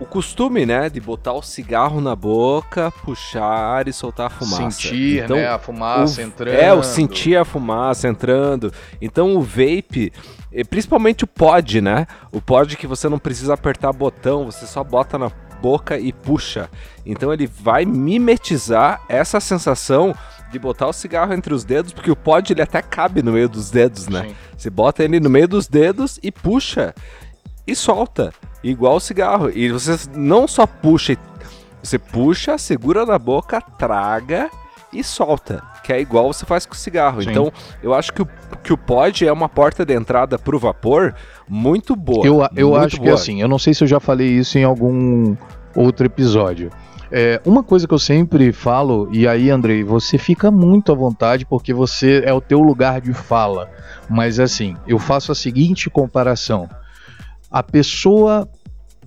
[0.00, 4.70] o costume, né, de botar o cigarro na boca, puxar e soltar a fumaça.
[4.70, 6.54] Sentir, então, né, a fumaça o, entrando.
[6.54, 8.72] É, o sentir a fumaça entrando.
[9.00, 10.10] Então o vape,
[10.70, 12.06] principalmente o pod, né?
[12.32, 15.30] O pod que você não precisa apertar botão, você só bota na
[15.60, 16.70] boca e puxa.
[17.04, 20.14] Então ele vai mimetizar essa sensação
[20.50, 23.50] de botar o cigarro entre os dedos, porque o pod ele até cabe no meio
[23.50, 24.28] dos dedos, né?
[24.28, 24.34] Sim.
[24.56, 26.94] Você bota ele no meio dos dedos e puxa
[27.66, 28.32] e solta.
[28.62, 29.50] Igual o cigarro.
[29.50, 31.16] E você não só puxa,
[31.82, 34.50] você puxa, segura na boca, traga
[34.92, 35.62] e solta.
[35.82, 37.22] Que é igual você faz com o cigarro.
[37.22, 37.30] Sim.
[37.30, 37.52] Então,
[37.82, 38.28] eu acho que o,
[38.62, 41.14] que o pod é uma porta de entrada pro vapor
[41.48, 42.26] muito boa.
[42.26, 43.08] Eu, eu muito acho boa.
[43.08, 45.34] que assim, eu não sei se eu já falei isso em algum
[45.74, 46.70] outro episódio.
[47.12, 51.44] É, uma coisa que eu sempre falo, e aí, Andrei, você fica muito à vontade
[51.44, 53.68] porque você é o teu lugar de fala.
[54.08, 56.68] Mas assim, eu faço a seguinte comparação
[57.50, 58.48] a pessoa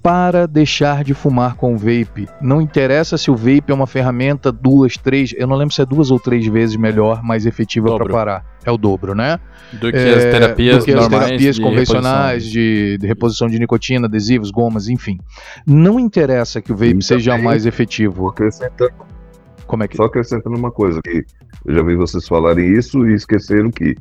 [0.02, 2.28] para deixar de fumar com o vape.
[2.41, 5.86] Não interessa se o vape é uma ferramenta duas, três, eu não lembro se é
[5.86, 8.46] duas ou três vezes melhor, mais efetiva para parar.
[8.66, 9.39] É o dobro, né?
[9.72, 12.52] Do que É, as terapias do que as terapias de convencionais reposição.
[12.62, 15.18] de, de reposição de nicotina, adesivos, gomas, enfim.
[15.66, 18.28] Não interessa que o vape E seja também- mais efetivo.
[18.28, 18.91] Acrescentando,
[19.66, 21.24] Como é que só acrescentando uma coisa, que
[21.66, 23.96] eu já vi vocês falarem isso e esqueceram que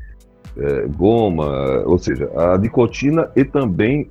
[0.59, 1.47] é, goma,
[1.87, 4.09] ou seja, a nicotina e também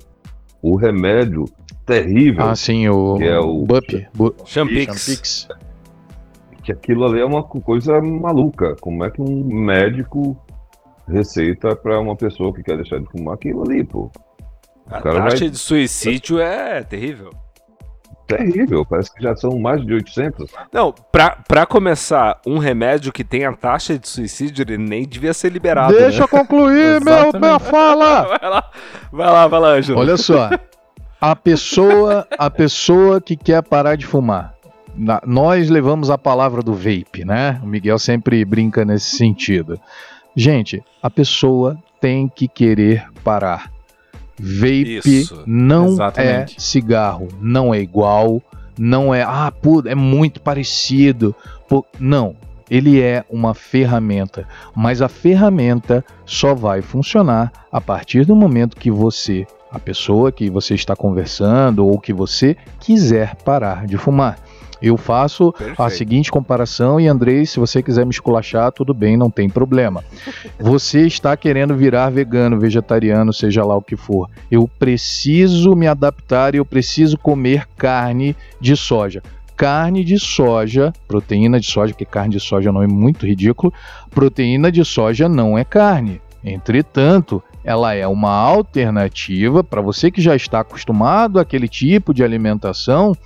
[0.62, 1.44] o remédio
[1.84, 4.86] terrível, Ah, sim, o, Que é o- BUP, bu- Champix.
[5.04, 5.48] Champix.
[6.62, 8.76] que aquilo ali é uma coisa maluca.
[8.80, 10.36] Como é que um médico
[11.08, 14.10] receita para uma pessoa que quer deixar de fumar aquilo ali, pô?
[14.86, 17.30] A cara taxa vai- de suicídio é terrível.
[18.36, 20.50] Terrível, parece que já são mais de 800.
[20.72, 25.32] Não, pra, pra começar, um remédio que tem a taxa de suicídio, ele nem devia
[25.34, 25.92] ser liberado.
[25.94, 26.24] Deixa né?
[26.24, 28.22] eu concluir meu, minha fala!
[28.40, 28.70] Vai lá,
[29.12, 29.98] vai lá, vai lá, Ângelo.
[30.00, 30.50] Olha só,
[31.20, 34.54] a pessoa, a pessoa que quer parar de fumar.
[34.96, 37.60] na- nós levamos a palavra do vape, né?
[37.62, 39.78] O Miguel sempre brinca nesse sentido.
[40.34, 43.70] Gente, a pessoa tem que querer parar.
[44.42, 46.56] Vape Isso, não exatamente.
[46.56, 48.42] é cigarro, não é igual,
[48.76, 51.32] não é, ah, pô, é muito parecido.
[51.68, 52.34] Pô, não,
[52.68, 58.90] ele é uma ferramenta, mas a ferramenta só vai funcionar a partir do momento que
[58.90, 64.38] você, a pessoa que você está conversando ou que você quiser parar de fumar.
[64.82, 65.90] Eu faço a Perfeito.
[65.90, 70.02] seguinte comparação e Andrei, se você quiser me esculachar, tudo bem, não tem problema.
[70.58, 74.28] Você está querendo virar vegano, vegetariano, seja lá o que for.
[74.50, 79.22] Eu preciso me adaptar e eu preciso comer carne de soja.
[79.56, 83.72] Carne de soja, proteína de soja, porque carne de soja é um nome muito ridículo.
[84.10, 86.20] Proteína de soja não é carne.
[86.44, 93.16] Entretanto, ela é uma alternativa para você que já está acostumado àquele tipo de alimentação.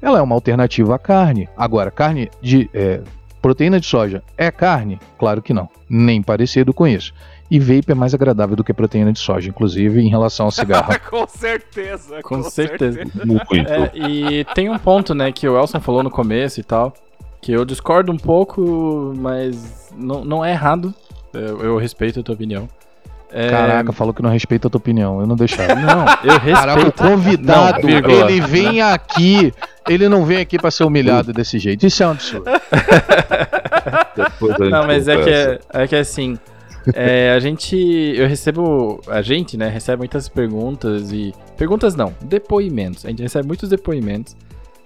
[0.00, 1.48] Ela é uma alternativa à carne.
[1.56, 3.00] Agora, carne de é,
[3.42, 5.00] proteína de soja é carne?
[5.18, 5.68] Claro que não.
[5.88, 7.12] Nem parecido com isso.
[7.50, 10.92] E vape é mais agradável do que proteína de soja, inclusive em relação ao cigarro.
[11.08, 12.22] com certeza.
[12.22, 13.00] Com certeza.
[13.24, 13.54] Muito.
[13.54, 16.92] É, e tem um ponto, né, que o Elson falou no começo e tal,
[17.40, 20.94] que eu discordo um pouco, mas não, não é errado.
[21.32, 22.68] Eu, eu respeito a tua opinião.
[23.30, 25.20] É, Caraca, falou que não respeita a tua opinião.
[25.20, 25.74] Eu não deixava.
[25.74, 26.54] Não, eu respeito.
[26.54, 28.30] Caraca, o convidado, Não, vírgula.
[28.30, 29.52] ele vem aqui,
[29.88, 31.86] ele não vem aqui pra ser humilhado desse jeito.
[31.86, 32.50] Isso é um absurdo.
[34.70, 36.38] Não, mas é que, é, é que assim,
[36.94, 43.04] é, a gente, eu recebo, a gente, né, recebe muitas perguntas e, perguntas não, depoimentos,
[43.04, 44.36] a gente recebe muitos depoimentos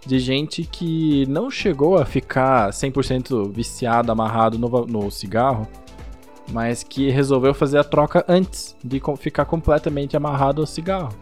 [0.04, 5.68] de gente que não chegou a ficar 100% viciado, amarrado no, no cigarro,
[6.50, 11.12] mas que resolveu fazer a troca antes de ficar completamente amarrado ao cigarro.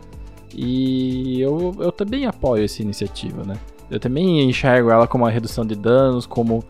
[0.55, 3.55] E eu, eu também apoio essa iniciativa, né?
[3.91, 6.63] Eu também enxergo ela como uma redução de danos, como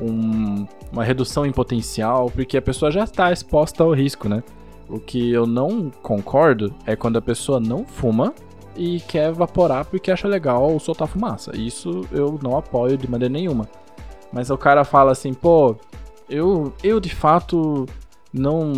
[0.00, 4.42] um- uma redução em potencial, porque a pessoa já está exposta ao risco, né?
[4.88, 8.32] O que eu não concordo é quando a pessoa não fuma
[8.76, 11.54] e quer evaporar porque acha legal soltar fumaça.
[11.56, 13.68] Isso eu não apoio de maneira nenhuma.
[14.32, 15.76] Mas o cara fala assim, pô,
[16.28, 17.86] eu, eu de fato
[18.32, 18.72] não,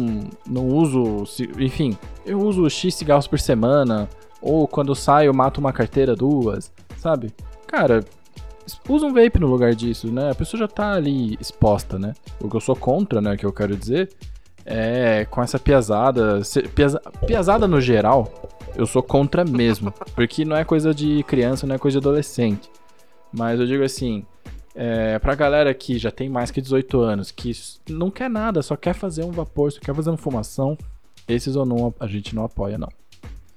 [0.46, 1.24] não uso,
[1.58, 4.08] enfim, eu uso X cigarros por semana,
[4.40, 7.32] ou quando eu saio eu mato uma carteira, duas, sabe?
[7.66, 8.04] Cara,
[8.88, 10.30] usa um vape no lugar disso, né?
[10.30, 12.14] A pessoa já tá ali exposta, né?
[12.40, 14.10] O que eu sou contra, né, que eu quero dizer,
[14.64, 18.30] é com essa piazada, se- piaza- piazada no geral,
[18.76, 22.70] eu sou contra mesmo, porque não é coisa de criança, não é coisa de adolescente.
[23.32, 24.24] Mas eu digo assim,
[24.74, 27.52] é, pra galera que já tem mais que 18 anos, que
[27.88, 30.76] não quer nada, só quer fazer um vapor, só quer fazer uma fumação,
[31.28, 32.88] esses ou não a gente não apoia, não.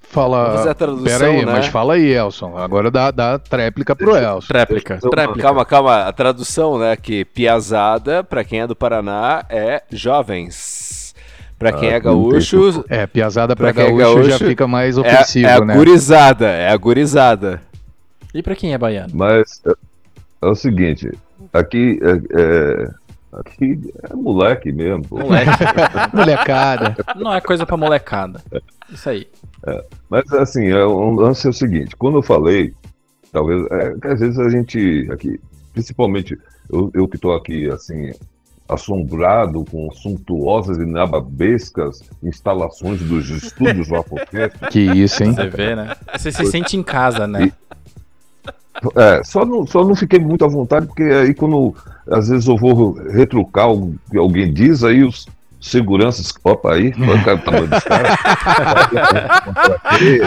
[0.01, 0.75] Fala.
[1.03, 1.51] Pera aí, né?
[1.51, 2.55] mas fala aí, Elson.
[2.55, 4.47] Agora dá, dá tréplica pro Elson.
[4.47, 5.41] Tréplica, tréplica.
[5.41, 6.03] Calma, calma.
[6.03, 6.95] A tradução, né?
[6.95, 11.15] Que piazada, pra quem é do Paraná, é jovens.
[11.57, 14.67] Pra quem Ah, é gaúcho, É, piazada pra, Pra quem é gaúcho, já gaúcho, fica
[14.67, 15.75] mais é, ofensivo, é né?
[15.75, 16.47] gurizada.
[16.47, 17.61] É a gurizada.
[18.33, 19.11] E pra quem é baiano?
[19.13, 19.61] Mas
[20.43, 21.11] é, é o seguinte,
[21.51, 22.89] aqui é, é-
[23.33, 23.79] aqui
[24.09, 25.03] é moleque mesmo.
[25.07, 25.19] pô.
[25.19, 25.49] Moleque.
[26.13, 26.95] Molecada.
[27.15, 28.41] não é coisa pra molecada.
[28.91, 29.27] Isso aí.
[30.09, 32.73] Mas assim, é, o lance é o seguinte, quando eu falei,
[33.31, 35.39] talvez, é, que às vezes a gente aqui,
[35.73, 36.37] principalmente
[36.71, 38.11] eu, eu que estou aqui assim,
[38.67, 45.33] assombrado com suntuosas e nababescas instalações dos estúdios Vapocast, Que isso, hein?
[45.33, 45.95] Você vê, né?
[46.17, 47.51] Você se sente em casa, né?
[48.95, 51.75] É, só não, só não fiquei muito à vontade, porque aí quando
[52.09, 55.27] às vezes eu vou retrucar o que alguém diz, aí os
[55.63, 56.33] seguranças.
[56.43, 58.19] Opa, aí, dos caras.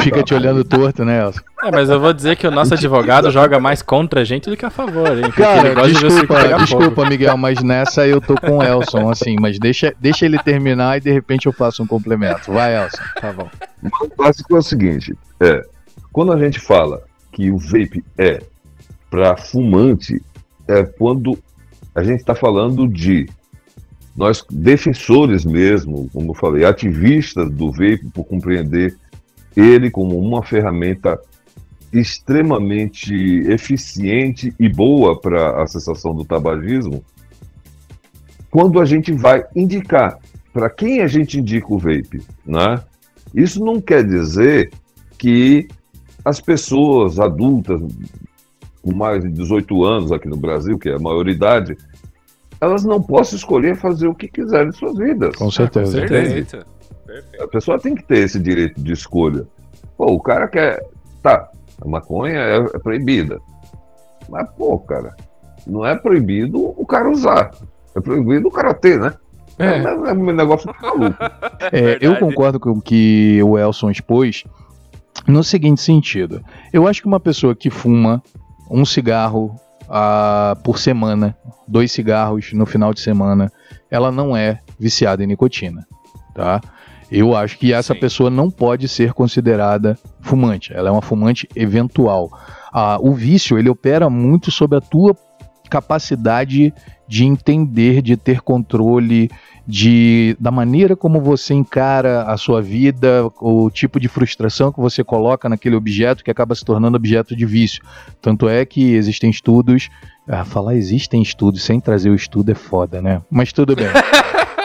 [0.03, 1.41] Fica te olhando torto, né, Elson?
[1.63, 4.57] É, mas eu vou dizer que o nosso advogado joga mais contra a gente do
[4.57, 5.31] que a favor, hein?
[5.33, 7.09] Cara, gosta de desculpa, desculpa.
[7.09, 11.01] Miguel, mas nessa eu tô com o Elson, assim, mas deixa, deixa ele terminar e
[11.01, 12.51] de repente eu faço um complemento.
[12.51, 13.03] Vai, Elson.
[13.21, 13.49] Tá bom.
[13.85, 15.63] O clássico é o seguinte: é,
[16.13, 17.03] quando a gente fala
[17.37, 18.43] que o vape é
[19.11, 20.23] para fumante,
[20.67, 21.39] é quando
[21.95, 23.29] a gente está falando de
[24.17, 28.97] nós defensores mesmo, como eu falei, ativistas do vape por compreender
[29.55, 31.21] ele como uma ferramenta
[31.93, 33.15] extremamente
[33.51, 37.05] eficiente e boa para a cessação do tabagismo,
[38.51, 40.19] quando a gente vai indicar
[40.55, 42.83] para quem a gente indica o vape, né?
[43.35, 44.73] Isso não quer dizer
[45.19, 45.69] que
[46.27, 47.81] as pessoas adultas
[48.83, 51.79] com mais de 18 anos aqui no Brasil, que é a maioridade,
[52.61, 55.37] elas não possam escolher fazer o que quiserem de suas vidas.
[55.37, 55.93] Com certeza.
[55.93, 56.25] certeza.
[56.25, 56.67] Perfeito.
[57.41, 59.47] A pessoa tem que ter esse direito de escolha.
[59.97, 60.85] Pô, o cara quer.
[61.23, 61.49] Tá,
[61.81, 63.41] a maconha é, é proibida.
[64.29, 65.15] Mas, pô, cara,
[65.65, 67.53] não é proibido o cara usar.
[67.95, 69.15] É proibido o cara ter, né?
[69.61, 69.83] É, É.
[69.85, 71.17] é um negócio maluco.
[71.73, 74.45] É, eu concordo com o que o Elson expôs
[75.27, 76.43] no seguinte sentido.
[76.73, 78.23] Eu acho que uma pessoa que fuma
[78.71, 79.57] um cigarro
[79.89, 83.51] ah, por semana, dois cigarros no final de semana,
[83.91, 85.87] ela não é viciada em nicotina,
[86.35, 86.61] tá?
[87.11, 88.01] Eu acho que essa Sim.
[88.01, 90.73] pessoa não pode ser considerada fumante.
[90.73, 92.29] Ela é uma fumante eventual.
[92.73, 95.17] Ah, o vício ele opera muito sobre a tua
[95.69, 96.73] capacidade
[97.09, 99.31] de entender, de ter controle,
[99.67, 105.03] de da maneira como você encara a sua vida, o tipo de frustração que você
[105.03, 107.83] coloca naquele objeto que acaba se tornando objeto de vício.
[108.21, 109.89] Tanto é que existem estudos,
[110.29, 113.21] ah, falar existem estudos sem trazer o estudo é foda, né?
[113.31, 113.87] Mas tudo bem.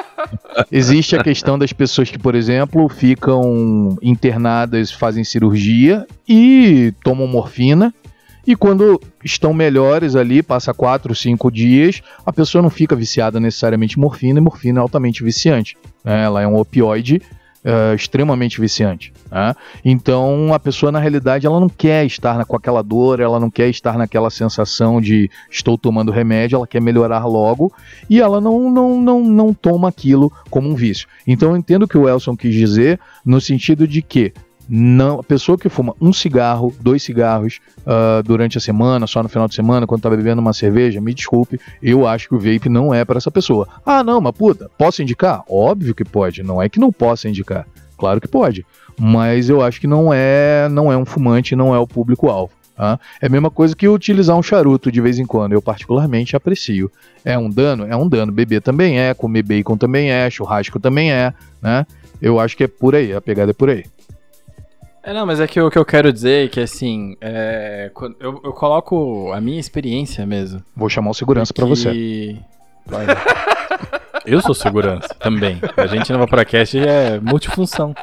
[0.72, 7.93] Existe a questão das pessoas que, por exemplo, ficam internadas, fazem cirurgia e tomam morfina.
[8.45, 13.97] E quando estão melhores ali, passa 4, 5 dias, a pessoa não fica viciada necessariamente
[13.97, 15.77] em morfina, e morfina é altamente viciante.
[16.03, 16.23] né?
[16.23, 17.21] Ela é um opioide
[17.63, 19.13] eh, extremamente viciante.
[19.29, 19.53] né?
[19.85, 23.69] Então a pessoa, na realidade, ela não quer estar com aquela dor, ela não quer
[23.69, 27.71] estar naquela sensação de estou tomando remédio, ela quer melhorar logo
[28.09, 31.07] e ela não, não, não, não toma aquilo como um vício.
[31.27, 34.33] Então eu entendo o que o Elson quis dizer no sentido de que
[34.74, 39.28] não, a pessoa que fuma um cigarro, dois cigarros ah, durante a semana, só no
[39.28, 42.69] final de semana, quando tá bebendo uma cerveja, me desculpe, eu acho que o vape
[42.69, 43.67] não é para essa pessoa.
[43.86, 45.43] Ah, não, mas puta, posso indicar?
[45.49, 47.67] Óbvio que pode, não é que não possa indicar.
[47.97, 48.65] Claro que pode,
[48.97, 52.53] mas eu acho que não é, não é um fumante, não é o público-alvo.
[52.74, 52.97] tá?
[53.22, 56.89] É a mesma coisa que utilizar um charuto de vez em quando, eu particularmente aprecio.
[57.26, 57.86] É um dano?
[57.89, 58.32] É um dano.
[58.32, 61.86] Beber também é, comer bacon também é, churrasco também é, né?
[62.22, 63.84] Eu acho que é por aí, a pegada é por aí.
[65.04, 68.39] É, não, mas é que o que eu quero dizer é que, assim, é, eu,
[68.43, 70.62] eu coloco a minha experiência mesmo.
[70.76, 72.38] Vou chamar o segurança pra você.
[72.86, 73.06] Vai.
[74.24, 75.60] Eu sou segurança também.
[75.76, 77.95] A gente no Vaporacast é multifunção.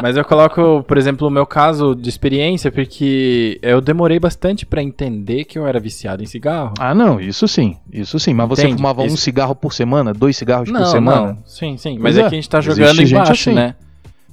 [0.00, 4.82] Mas eu coloco, por exemplo, o meu caso de experiência, porque eu demorei bastante pra
[4.82, 6.72] entender que eu era viciado em cigarro.
[6.78, 8.32] Ah, não, isso sim, isso sim.
[8.32, 8.76] Mas você Entende?
[8.76, 11.20] fumava um Isso- cigarro por semana, dois cigarros por não, semana?
[11.34, 11.98] não, sim, sim.
[11.98, 12.20] Mas é.
[12.20, 13.52] é, que a gente tá existe jogando gente embaixo, assim.
[13.52, 13.74] né?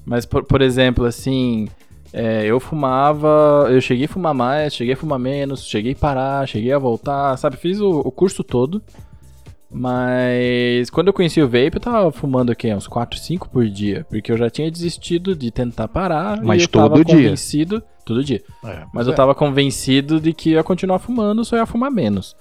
[0.09, 1.67] Mas, por, por exemplo, assim,
[2.11, 6.47] é, eu fumava, eu cheguei a fumar mais, cheguei a fumar menos, cheguei a parar,
[6.47, 7.57] cheguei a voltar, sabe?
[7.57, 8.81] Fiz o, o curso todo.
[9.71, 14.03] Mas quando eu conheci o vape, eu tava fumando aqui uns 4, 5 por dia.
[14.09, 16.41] Porque eu já tinha desistido de tentar parar.
[16.41, 17.15] Mas todo dia.
[17.15, 17.83] convencido.
[18.03, 18.41] Todo dia.
[18.65, 22.35] É, Mas eu tava convencido de que eu ia continuar fumando, só ia fumar menos.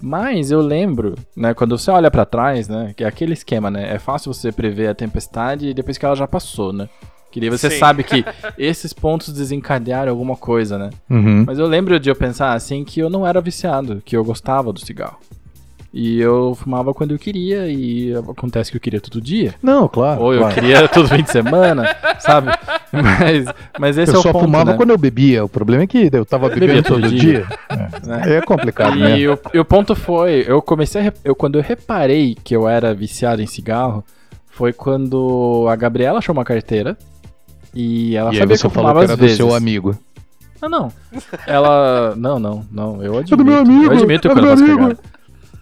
[0.00, 3.94] Mas eu lembro, né, quando você olha pra trás, né, que é aquele esquema, né,
[3.94, 6.88] é fácil você prever a tempestade depois que ela já passou, né?
[7.30, 7.78] Que daí você Sim.
[7.78, 8.24] sabe que
[8.56, 10.90] esses pontos desencadearam alguma coisa, né?
[11.10, 11.44] Uhum.
[11.46, 14.72] Mas eu lembro de eu pensar assim que eu não era viciado, que eu gostava
[14.72, 15.18] do cigarro.
[15.92, 19.54] E eu fumava quando eu queria e acontece que eu queria todo dia.
[19.62, 20.20] Não, claro.
[20.20, 20.54] Ou eu claro.
[20.54, 21.84] queria todo fim de semana,
[22.20, 22.48] sabe?
[22.92, 23.46] Mas,
[23.80, 24.76] mas esse Eu é o só ponto, fumava né?
[24.76, 25.44] quando eu bebia.
[25.44, 27.46] O problema é que eu tava bebendo Bebia todo todo dia.
[28.04, 28.20] né?
[28.22, 29.18] Aí é complicado, né?
[29.18, 32.68] E o, e o ponto foi, eu comecei a, eu quando eu reparei que eu
[32.68, 34.04] era viciado em cigarro,
[34.46, 36.98] foi quando a Gabriela achou uma carteira
[37.74, 39.36] e ela E sabia que eu falou fumava que era do vezes.
[39.38, 39.96] seu amigo.
[40.60, 40.92] Ah, não.
[41.46, 43.36] Ela, não, não, não, eu admito.
[43.36, 44.98] do meu amigo, eu admito é do eu amigo.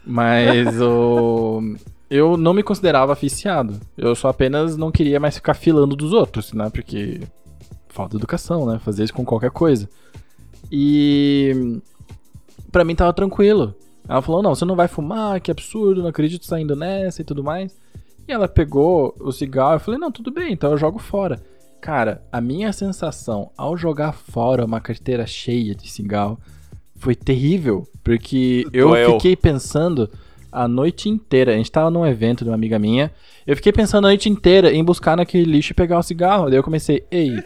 [0.06, 1.60] Mas o
[2.08, 3.80] eu não me considerava viciado.
[3.98, 6.70] Eu só apenas não queria mais ficar filando dos outros, né?
[6.70, 7.20] Porque
[7.88, 8.78] falta de educação, né?
[8.78, 9.88] Fazer isso com qualquer coisa.
[10.70, 11.80] E
[12.70, 13.74] pra mim tava tranquilo.
[14.08, 17.24] Ela falou: "Não, você não vai fumar, que absurdo, não acredito você tá nessa e
[17.24, 17.76] tudo mais".
[18.28, 21.40] E ela pegou o cigarro, eu falei, não, tudo bem, então eu jogo fora.
[21.80, 26.36] Cara, a minha sensação ao jogar fora uma carteira cheia de cigarro
[26.98, 29.12] foi terrível, porque eu Doeu.
[29.14, 30.10] fiquei pensando
[30.50, 31.52] a noite inteira.
[31.52, 33.12] A gente tava num evento de uma amiga minha.
[33.46, 36.48] Eu fiquei pensando a noite inteira em buscar naquele lixo e pegar o cigarro.
[36.48, 37.42] Daí eu comecei, ei,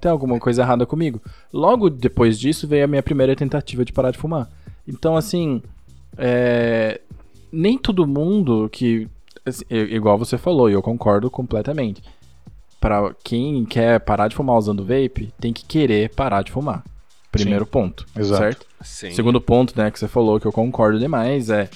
[0.00, 1.22] tem alguma coisa errada comigo?
[1.52, 4.50] Logo depois disso veio a minha primeira tentativa de parar de fumar.
[4.86, 5.62] Então, assim,
[6.18, 7.00] é,
[7.52, 9.08] nem todo mundo que.
[9.46, 12.02] assim, igual você falou, e eu concordo completamente.
[12.80, 16.82] Pra quem quer parar de fumar usando vape, tem que querer parar de fumar.
[17.32, 18.06] Primeiro ponto.
[18.14, 18.42] exato.
[18.42, 18.66] Certo?
[18.82, 19.10] Sim.
[19.12, 21.68] Segundo ponto, né, que você falou, que eu concordo demais, é.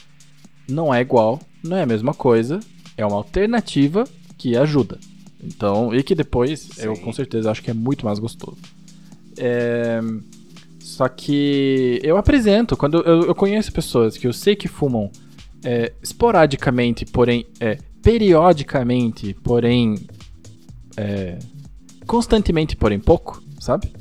[0.68, 2.60] Não é igual, não é a mesma coisa,
[2.96, 4.04] é uma alternativa
[4.36, 4.98] que ajuda.
[5.42, 7.02] Então, e que depois eu Sim.
[7.02, 8.58] com certeza acho que é muito mais gostoso.
[9.38, 10.00] É,
[10.80, 15.10] Só que eu apresento, quando eu, eu conheço pessoas que eu sei que fumam
[15.64, 19.96] é, esporadicamente, porém, é, periodicamente, porém,
[20.96, 21.38] é,
[22.06, 23.92] constantemente, porém pouco, sabe?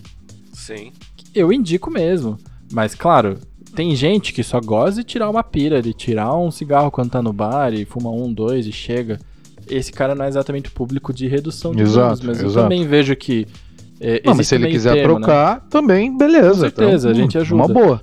[0.53, 0.91] Sim.
[1.36, 2.38] Eu indico mesmo.
[2.71, 3.38] Mas, claro,
[3.75, 7.21] tem gente que só gosta de tirar uma pira, de tirar um cigarro quando tá
[7.21, 9.19] no bar e fuma um, dois e chega.
[9.69, 12.63] Esse cara não é exatamente o público de redução de Exato, danos, mas eu exato.
[12.63, 13.45] também vejo que.
[13.99, 15.25] É, Não, mas se ele quiser termo, né?
[15.25, 16.49] trocar, também, beleza.
[16.49, 17.63] Com certeza, Então, a gente hum, ajuda.
[17.63, 18.01] Uma boa.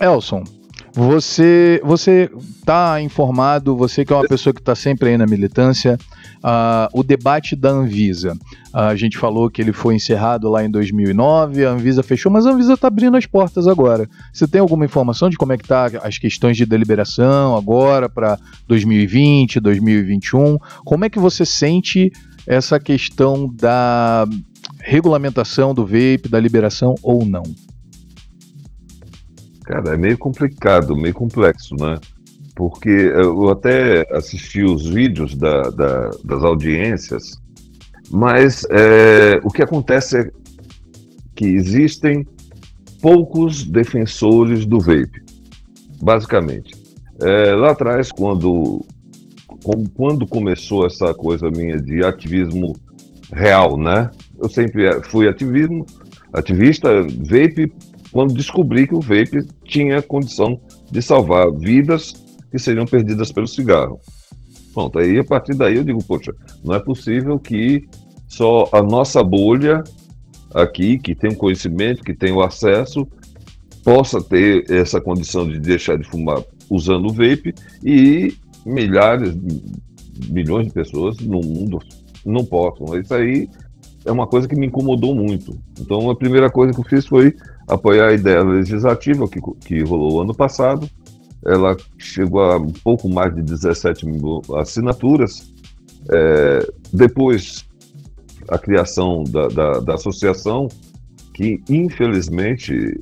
[0.00, 0.44] Elson,
[0.92, 2.30] você você
[2.64, 5.98] tá informado, você que é uma pessoa que está sempre aí na militância,
[6.46, 8.36] ah, o debate da Anvisa.
[8.70, 12.44] Ah, a gente falou que ele foi encerrado lá em 2009, a Anvisa fechou, mas
[12.44, 14.06] a Anvisa está abrindo as portas agora.
[14.30, 18.38] Você tem alguma informação de como é que tá as questões de deliberação agora para
[18.68, 20.58] 2020, 2021?
[20.84, 22.12] Como é que você sente
[22.46, 24.26] essa questão da
[24.80, 27.42] regulamentação do vape, da liberação ou não?
[29.64, 31.98] Cara, é meio complicado, meio complexo, né?
[32.54, 37.40] Porque eu até assisti os vídeos da- da- das audiências,
[38.10, 40.30] mas é, o que acontece é
[41.34, 42.24] que existem
[43.02, 45.20] poucos defensores do vape,
[46.00, 46.74] basicamente.
[47.20, 48.84] É, lá atrás, quando,
[49.94, 52.76] quando começou essa coisa minha de ativismo
[53.32, 54.10] real, né?
[54.38, 55.84] Eu sempre fui ativismo,
[56.32, 57.72] ativista, vape,
[58.12, 62.23] quando descobri que o vape tinha condição de salvar vidas
[62.54, 63.98] que seriam perdidas pelo cigarro.
[64.72, 66.32] Pronto, aí a partir daí eu digo, poxa,
[66.62, 67.84] não é possível que
[68.28, 69.82] só a nossa bolha
[70.54, 73.08] aqui, que tem o conhecimento, que tem o acesso,
[73.82, 77.52] possa ter essa condição de deixar de fumar usando o vape
[77.84, 78.32] e
[78.64, 79.34] milhares,
[80.30, 81.80] milhões de pessoas no mundo
[82.24, 82.96] não possam.
[82.96, 83.48] Isso aí
[84.04, 85.58] é uma coisa que me incomodou muito.
[85.80, 87.34] Então, a primeira coisa que eu fiz foi
[87.66, 90.88] apoiar a ideia legislativa que, que rolou ano passado.
[91.46, 95.52] Ela chegou a um pouco mais de 17 mil assinaturas.
[96.10, 97.66] É, depois,
[98.48, 100.68] a criação da, da, da associação,
[101.32, 102.98] que infelizmente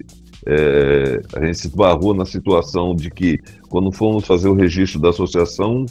[0.47, 3.39] é, a gente se esbarrou na situação de que,
[3.69, 5.87] quando fomos fazer o registro da associação,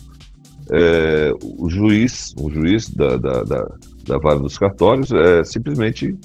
[0.72, 3.76] é, o juiz, o juiz da, da, da,
[4.06, 6.18] da Vara dos Cartórios, é, simplesmente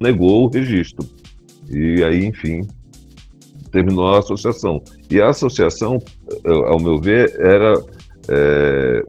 [0.00, 1.06] negou o registro.
[1.70, 2.66] E aí, enfim,
[3.74, 4.80] terminou a associação.
[5.10, 5.98] E a associação,
[6.44, 7.74] eh, ao meu ver, era
[8.28, 9.02] é,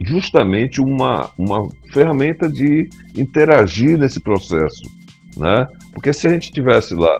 [0.00, 4.82] justamente uma, uma ferramenta de interagir nesse processo,
[5.36, 5.68] né?
[5.92, 7.18] Porque se a gente tivesse lá,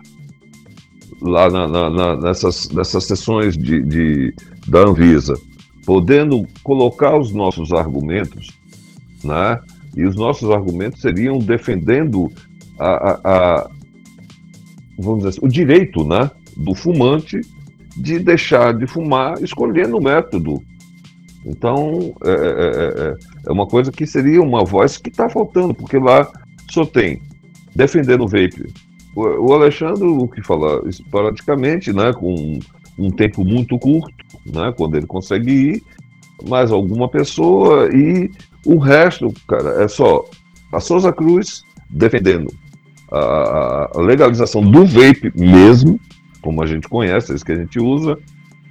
[1.20, 4.34] lá na, na- na- nessas, nessas sessões de, de,
[4.66, 5.34] da Anvisa,
[5.84, 8.48] podendo colocar os nossos argumentos,
[9.22, 9.60] né?
[9.94, 12.30] E os nossos argumentos seriam defendendo
[12.78, 13.70] a, a- a-
[14.98, 17.40] vamos dizer assim, o direito, né, do fumante
[17.96, 20.62] de deixar de fumar escolhendo o método.
[21.46, 25.98] Então, é, é- é- é uma coisa que seria uma voz que está faltando, porque
[25.98, 26.30] lá
[26.70, 27.22] só tem
[27.74, 28.66] defendendo o vape.
[29.16, 32.58] O, Alexandre, o que fala esporadicamente, né, com
[32.98, 34.12] um tempo muito curto,
[34.46, 35.82] né, quando ele consegue ir,
[36.48, 38.30] mais alguma pessoa e
[38.64, 40.24] o resto, cara, é só
[40.72, 42.52] a Souza Cruz defendendo
[43.10, 45.98] a, a- a legalização do vape mesmo,
[46.40, 48.18] como a gente conhece, é isso que a gente usa.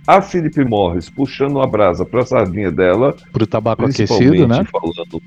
[0.06, 4.66] A Felipe Morris puxando a brasa para a sardinha dela, Pro tabaco principalmente aquecido, né?
[4.72, 5.22] falando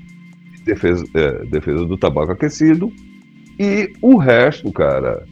[0.59, 2.91] em defesa, é, defesa do tabaco aquecido.
[3.59, 5.23] E o resto, cara,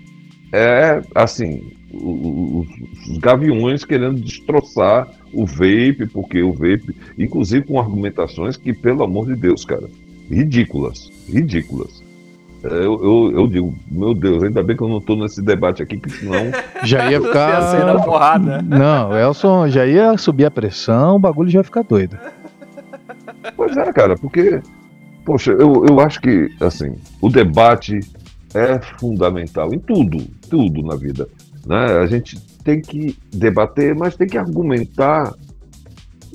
[0.54, 7.66] é assim, o- o- os, os gaviões querendo destroçar o vape, porque o vape, inclusive
[7.66, 9.90] com argumentações que, pelo amor de Deus, cara,
[10.30, 12.04] ridículas, ridículas.
[12.64, 15.98] Eu, eu, eu digo, meu Deus, ainda bem que eu não estou nesse debate aqui,
[15.98, 16.52] que senão
[16.84, 18.04] Já ia Ia ficar.
[18.04, 18.62] porrada.
[18.62, 22.18] Não, Elson já ia subir a pressão, o bagulho já ia ficar doido.
[23.56, 24.62] Pois é, cara, porque,
[25.26, 28.00] poxa, eu, eu acho que, assim, o debate
[28.54, 31.28] é fundamental em tudo, tudo na vida.
[31.66, 31.78] Né?
[32.00, 35.34] A gente tem que debater, mas tem que argumentar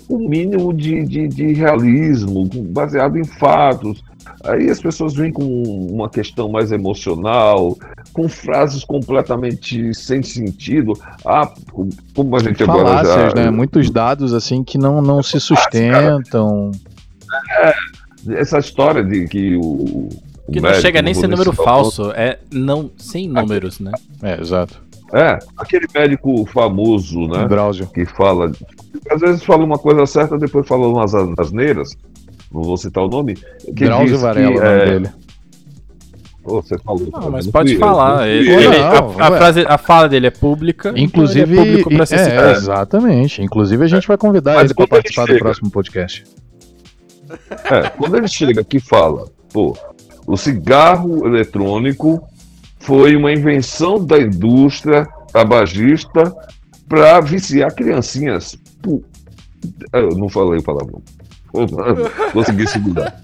[0.09, 4.03] o mínimo de, de, de realismo, baseado em fatos.
[4.45, 7.77] Aí as pessoas vêm com uma questão mais emocional,
[8.13, 10.93] com frases completamente sem sentido.
[11.25, 11.53] Ah,
[12.15, 13.45] como a gente Falácias, agora já...
[13.45, 13.51] né?
[13.51, 16.71] Muitos dados assim que não, não se sustentam.
[17.51, 17.75] É,
[18.31, 20.09] essa história de que o.
[20.51, 23.93] Que não médico, chega nem ser número falso, é não sem números, né?
[24.23, 24.85] É, exato.
[25.13, 27.47] É, aquele médico famoso, né?
[27.47, 27.87] Drauzio.
[27.87, 28.51] que fala.
[29.11, 31.97] Às vezes fala uma coisa certa, depois fala umas asneiras.
[32.55, 33.35] Não vou citar o nome.
[33.35, 35.11] Que Drauzio diz Varela, que, o nome é, dele.
[36.45, 37.09] Ô, você falou.
[37.13, 38.29] Não, mas pode falar.
[38.29, 40.91] Ele- ele- Não, a, a frase- a fala dele é pública.
[40.91, 43.43] então Inclusive, ele é público pra ser é, exatamente.
[43.43, 46.25] Inclusive, a gente vai convidar Mas ele para participar do próximo podcast.
[47.71, 49.77] É, quando ele chega aqui e fala, pô,
[50.27, 52.23] o cigarro eletrônico
[52.79, 56.33] foi uma invenção da indústria tabagista
[56.89, 58.57] para viciar criancinhas.
[58.81, 59.03] Pô,
[59.93, 61.03] eu não falei o palavrão.
[62.33, 63.21] Consegui segurar.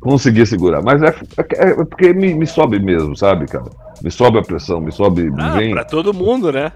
[0.00, 0.82] Consegui segurar.
[0.82, 3.70] Mas é, é- é porque me, me sobe mesmo, sabe, cara?
[4.02, 5.30] Me sobe a pressão, me sobe.
[5.38, 5.72] Ah, vem.
[5.72, 6.72] pra todo mundo, né?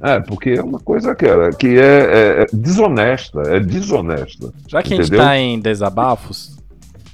[0.00, 3.40] É, porque é uma coisa, cara, que é, é- é desonesta.
[3.46, 4.52] É desonesta.
[4.68, 5.24] Já que a gente Entendeu?
[5.24, 6.56] tá em desabafos,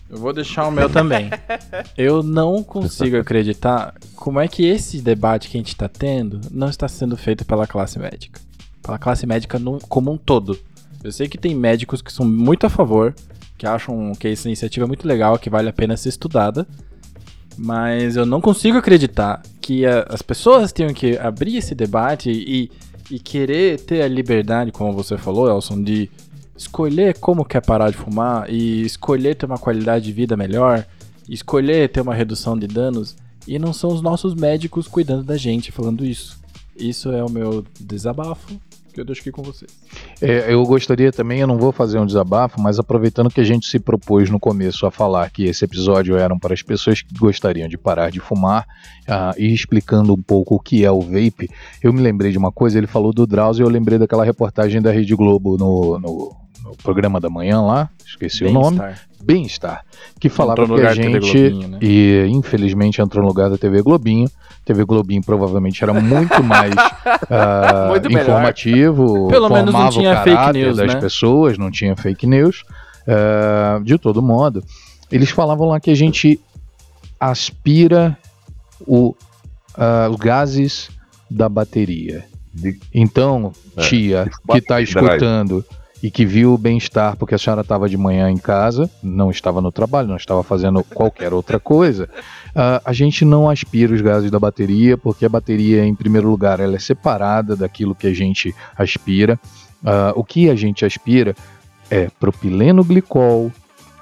[0.08, 1.30] eu vou deixar o meu também.
[1.96, 6.68] Eu não consigo acreditar como é que esse debate que a gente tá tendo não
[6.68, 8.40] está sendo feito pela classe médica.
[8.82, 10.58] Pela classe médica num- como um todo.
[11.02, 13.14] Eu sei que tem médicos que são muito a favor,
[13.56, 16.66] que acham que essa iniciativa é muito legal, que vale a pena ser estudada.
[17.56, 22.70] Mas eu não consigo acreditar que a- as pessoas tenham que abrir esse debate e,
[23.10, 26.10] e querer ter a liberdade, como você falou, Elson, de
[26.56, 30.86] escolher como quer parar de fumar e escolher ter uma qualidade de vida melhor,
[31.28, 35.72] escolher ter uma redução de danos, e não são os nossos médicos cuidando da gente
[35.72, 36.38] falando isso.
[36.76, 38.58] Isso é o meu desabafo
[38.92, 39.70] que eu deixo aqui com vocês.
[40.20, 43.66] É, eu gostaria também, eu não vou fazer um desabafo, mas aproveitando que a gente
[43.66, 47.68] se propôs no começo a falar que esse episódio era para as pessoas que gostariam
[47.68, 48.66] de parar de fumar
[49.08, 51.48] ah, e explicando um pouco o que é o vape,
[51.82, 54.80] eu me lembrei de uma coisa, ele falou do Drauzio e eu lembrei daquela reportagem
[54.80, 56.36] da Rede Globo no, no-
[56.70, 59.06] no programa da manhã lá, esqueci o nome, Bem-estar.
[59.22, 59.84] Bem-Estar,
[60.18, 61.78] que falava que a lugar da TV gente, Globinho, né?
[61.82, 64.30] e infelizmente entrou no lugar da TV Globinho,
[64.64, 66.72] TV Globinho provavelmente era muito mais
[67.30, 71.00] ah, Muito informativo, Pelo menos não o tinha fake news, das né?
[71.00, 72.62] pessoas, não tinha fake news.
[73.06, 74.62] ah, de todo modo,
[75.10, 76.40] eles falavam lá que a gente
[77.18, 78.16] aspira
[78.86, 79.14] o,
[79.76, 80.90] ah, os gases
[81.30, 82.24] da bateria.
[82.52, 85.64] De- Então, É, tia, de que está escutando
[86.02, 89.60] e que viu o bem-estar porque a senhora estava de manhã em casa, não estava
[89.60, 92.08] no trabalho, não estava fazendo qualquer outra coisa,
[92.54, 96.60] ah, a gente não aspira os gases da bateria, porque a bateria, em primeiro lugar,
[96.60, 99.38] ela é separada daquilo que a gente aspira.
[99.84, 101.34] Ah, o que a gente aspira
[101.90, 103.52] é propileno glicol,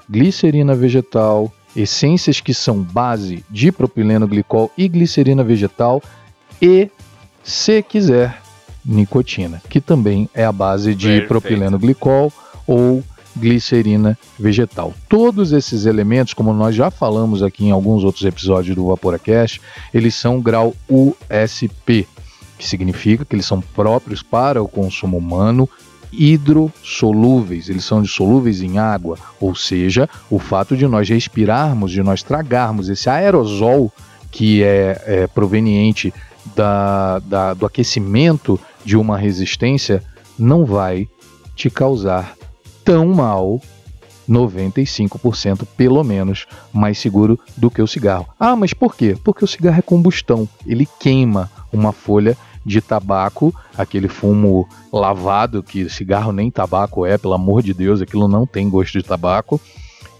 [0.09, 6.01] glicerina vegetal, essências que são base de propileno glicol e glicerina vegetal
[6.61, 6.89] e,
[7.43, 8.41] se quiser,
[8.93, 11.27] nicotina, que também é a base de Perfeito.
[11.27, 12.33] propileno glicol
[12.65, 13.03] ou
[13.35, 14.93] glicerina vegetal.
[15.07, 19.61] Todos esses elementos, como nós já falamos aqui em alguns outros episódios do Vaporacast,
[19.93, 22.07] eles são grau USP,
[22.57, 25.69] que significa que eles são próprios para o consumo humano
[26.11, 32.23] hidrossolúveis, eles são dissolúveis em água, ou seja, o fato de nós respirarmos, de nós
[32.23, 33.91] tragarmos esse aerosol
[34.31, 36.13] que é, é proveniente
[36.55, 40.03] da, da- do aquecimento de uma resistência
[40.37, 41.07] não vai
[41.55, 42.35] te causar
[42.83, 43.61] tão mal
[44.29, 48.27] 95% pelo menos mais seguro do que o cigarro.
[48.39, 49.17] Ah, mas por quê?
[49.23, 55.89] Porque o cigarro é combustão, ele queima uma folha de tabaco, aquele fumo lavado que
[55.89, 59.59] cigarro nem tabaco é, pelo amor de Deus, aquilo não tem gosto de tabaco.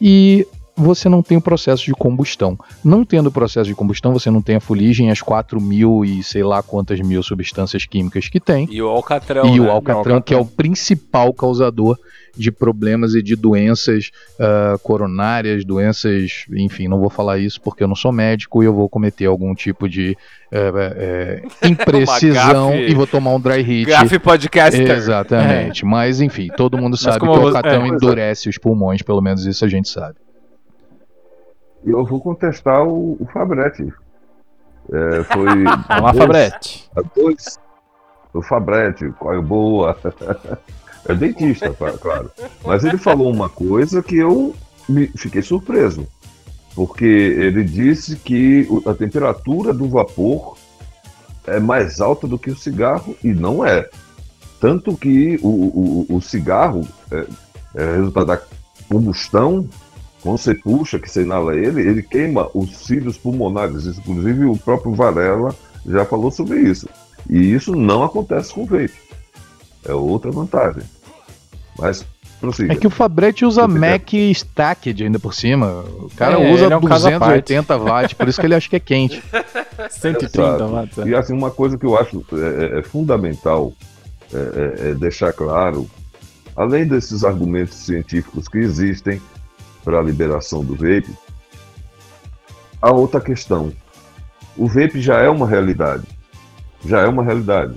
[0.01, 0.47] E
[0.80, 2.57] você não tem o processo de combustão.
[2.84, 6.23] Não tendo o processo de combustão, você não tem a fuligem, as 4 mil e
[6.23, 8.68] sei lá quantas mil substâncias químicas que tem.
[8.72, 9.45] E o Alcatrão.
[9.45, 9.68] E né?
[9.68, 11.97] o alcatrão, que é o principal causador
[12.38, 17.88] de problemas e de doenças ah, coronárias, doenças, enfim, não vou falar isso porque eu
[17.88, 20.15] não sou médico e eu vou cometer algum tipo de
[20.51, 23.89] eh, eh, imprecisão e vou tomar um dry hit.
[23.89, 24.89] Gafe Podcaster.
[24.89, 29.45] Exatamente, mas enfim, todo mundo sabe que o alcatrão é, endurece os pulmões, pelo menos
[29.45, 30.15] isso a gente sabe.
[31.85, 33.91] Eu vou contestar o, o Fabretti.
[34.91, 35.64] É, foi.
[35.64, 36.89] Vamos lá, Fabrete.
[36.95, 37.60] a dois.
[38.34, 39.97] O Fabretti, qual é boa?
[41.07, 42.30] É dentista, claro.
[42.64, 44.53] Mas ele falou uma coisa que eu
[44.88, 46.06] me fiquei surpreso.
[46.76, 50.57] Porque ele disse que a temperatura do vapor
[51.47, 53.89] é mais alta do que o cigarro, e não é.
[54.60, 57.26] Tanto que o, o, o cigarro é,
[57.76, 58.41] é resultado da
[58.88, 59.68] combustão,
[60.21, 63.85] quando você puxa, que você inala ele, ele queima os cílios pulmonares.
[63.85, 65.55] Inclusive o próprio Varela
[65.85, 66.87] já falou sobre isso.
[67.29, 68.93] E isso não acontece com o vape.
[69.85, 70.83] É outra vantagem.
[71.77, 72.05] Mas
[72.39, 72.71] Prossiga.
[72.71, 75.83] É que o Fabretti usa Mac Stacked ainda por cima.
[75.99, 78.79] O cara é, usa é um 280 watts, por isso que ele acha que é
[78.79, 79.21] quente.
[79.89, 80.97] 130 watts.
[80.99, 81.07] É.
[81.07, 83.73] E assim, uma coisa que eu acho é, é, é fundamental
[84.33, 85.89] é, deixar claro,
[86.55, 89.21] além desses argumentos científicos que existem
[89.84, 91.15] para a liberação do vape,
[92.81, 93.72] a outra questão.
[94.57, 96.07] O vape já é uma realidade.
[96.85, 97.76] Já é uma realidade.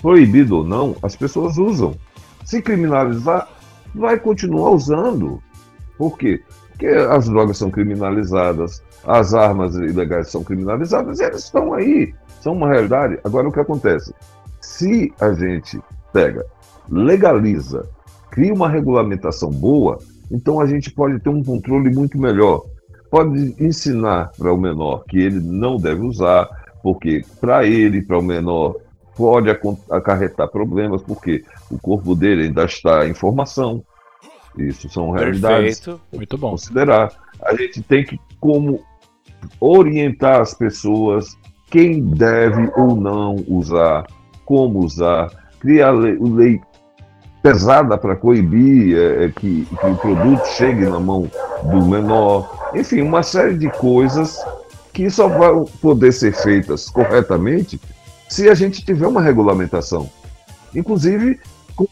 [0.00, 1.94] Proibido ou não, as pessoas usam.
[2.44, 3.48] Se criminalizar,
[3.94, 5.42] vai continuar usando.
[5.96, 6.42] Por quê?
[6.68, 12.52] Porque as drogas são criminalizadas, as armas ilegais são criminalizadas, e elas estão aí, são
[12.52, 13.18] uma realidade.
[13.24, 14.14] Agora, o que acontece?
[14.60, 15.80] Se a gente
[16.12, 16.46] pega,
[16.88, 17.88] legaliza,
[18.30, 19.98] cria uma regulamentação boa,
[20.30, 22.62] então a gente pode ter um controle muito melhor.
[23.10, 26.48] Pode ensinar para o menor que ele não deve usar,
[26.82, 28.76] porque para ele, para o menor,
[29.16, 29.50] pode
[29.90, 33.82] acarretar problemas, porque o corpo dele ainda está em formação.
[34.56, 35.80] Isso são realidades.
[35.80, 36.50] Perfeito, muito bom.
[36.50, 37.12] Considerar.
[37.42, 38.80] A gente tem que como
[39.60, 41.36] orientar as pessoas
[41.70, 44.06] quem deve ou não usar,
[44.44, 45.30] como usar,
[45.60, 46.60] criar lei, lei
[47.42, 51.30] pesada para coibir é, é, que, que o produto chegue na mão
[51.64, 52.70] do menor.
[52.74, 54.44] Enfim, uma série de coisas
[54.92, 57.80] que só vão poder ser feitas corretamente
[58.28, 60.10] se a gente tiver uma regulamentação.
[60.74, 61.40] Inclusive,
[61.74, 61.86] com,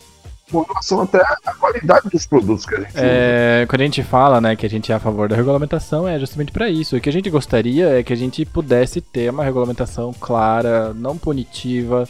[0.50, 3.66] com relação até à qualidade dos produtos que a gente é, usa.
[3.68, 6.52] Quando a gente fala né, que a gente é a favor da regulamentação, é justamente
[6.52, 6.96] para isso.
[6.96, 11.16] O que a gente gostaria é que a gente pudesse ter uma regulamentação clara, não
[11.16, 12.06] punitiva,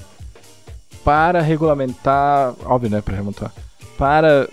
[1.07, 2.53] para regulamentar.
[2.65, 3.01] Óbvio, né?
[3.01, 3.53] Para remontar.
[3.97, 4.49] Para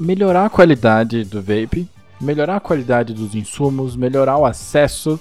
[0.00, 1.86] melhorar a qualidade do vape,
[2.18, 5.20] melhorar a qualidade dos insumos, melhorar o acesso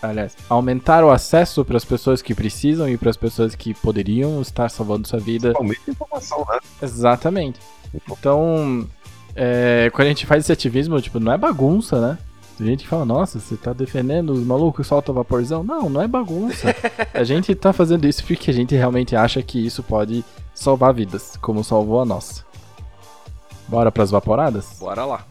[0.00, 4.40] aliás, aumentar o acesso para as pessoas que precisam e para as pessoas que poderiam
[4.42, 5.52] estar salvando sua vida.
[5.86, 6.58] Informação, né?
[6.82, 7.60] Exatamente.
[7.94, 8.88] Então,
[9.36, 12.18] é, quando a gente faz esse ativismo, tipo, não é bagunça, né?
[12.58, 15.64] Tem gente que fala, nossa, você tá defendendo os malucos que soltam vaporzão.
[15.64, 16.74] Não, não é bagunça.
[17.12, 20.24] a gente tá fazendo isso porque a gente realmente acha que isso pode
[20.54, 22.44] salvar vidas, como salvou a nossa.
[23.68, 24.76] Bora pras vaporadas?
[24.78, 25.24] Bora lá.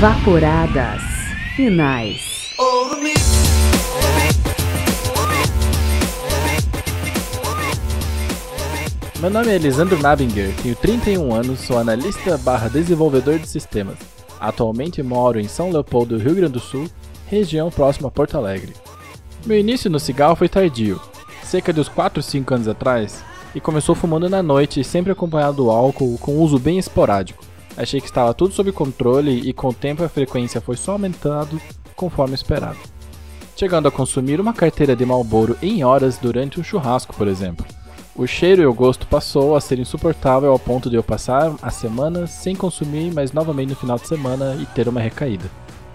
[0.00, 1.02] Vaporadas
[1.56, 2.54] finais.
[9.18, 13.96] Meu nome é Elisandro Nabinger, tenho 31 anos, sou analista barra desenvolvedor de sistemas.
[14.38, 16.86] Atualmente moro em São Leopoldo, Rio Grande do Sul,
[17.26, 18.74] região próxima a Porto Alegre.
[19.46, 21.00] Meu início no cigarro foi tardio,
[21.42, 23.24] cerca de uns 4 ou 5 anos atrás,
[23.54, 27.42] e começou fumando na noite, sempre acompanhado do álcool, com uso bem esporádico.
[27.74, 31.58] Achei que estava tudo sob controle e com o tempo a frequência foi só aumentando
[31.94, 32.78] conforme esperado.
[33.56, 37.64] Chegando a consumir uma carteira de Marlboro em horas durante um churrasco, por exemplo.
[38.18, 41.70] O cheiro e o gosto passou a ser insuportável ao ponto de eu passar a
[41.70, 45.44] semana sem consumir, mas novamente no final de semana e ter uma recaída.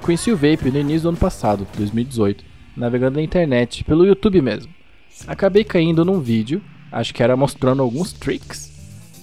[0.01, 2.43] Conheci o vape no início do ano passado, 2018,
[2.77, 4.71] navegando na internet, pelo YouTube mesmo.
[5.27, 6.61] Acabei caindo num vídeo,
[6.91, 8.71] acho que era mostrando alguns tricks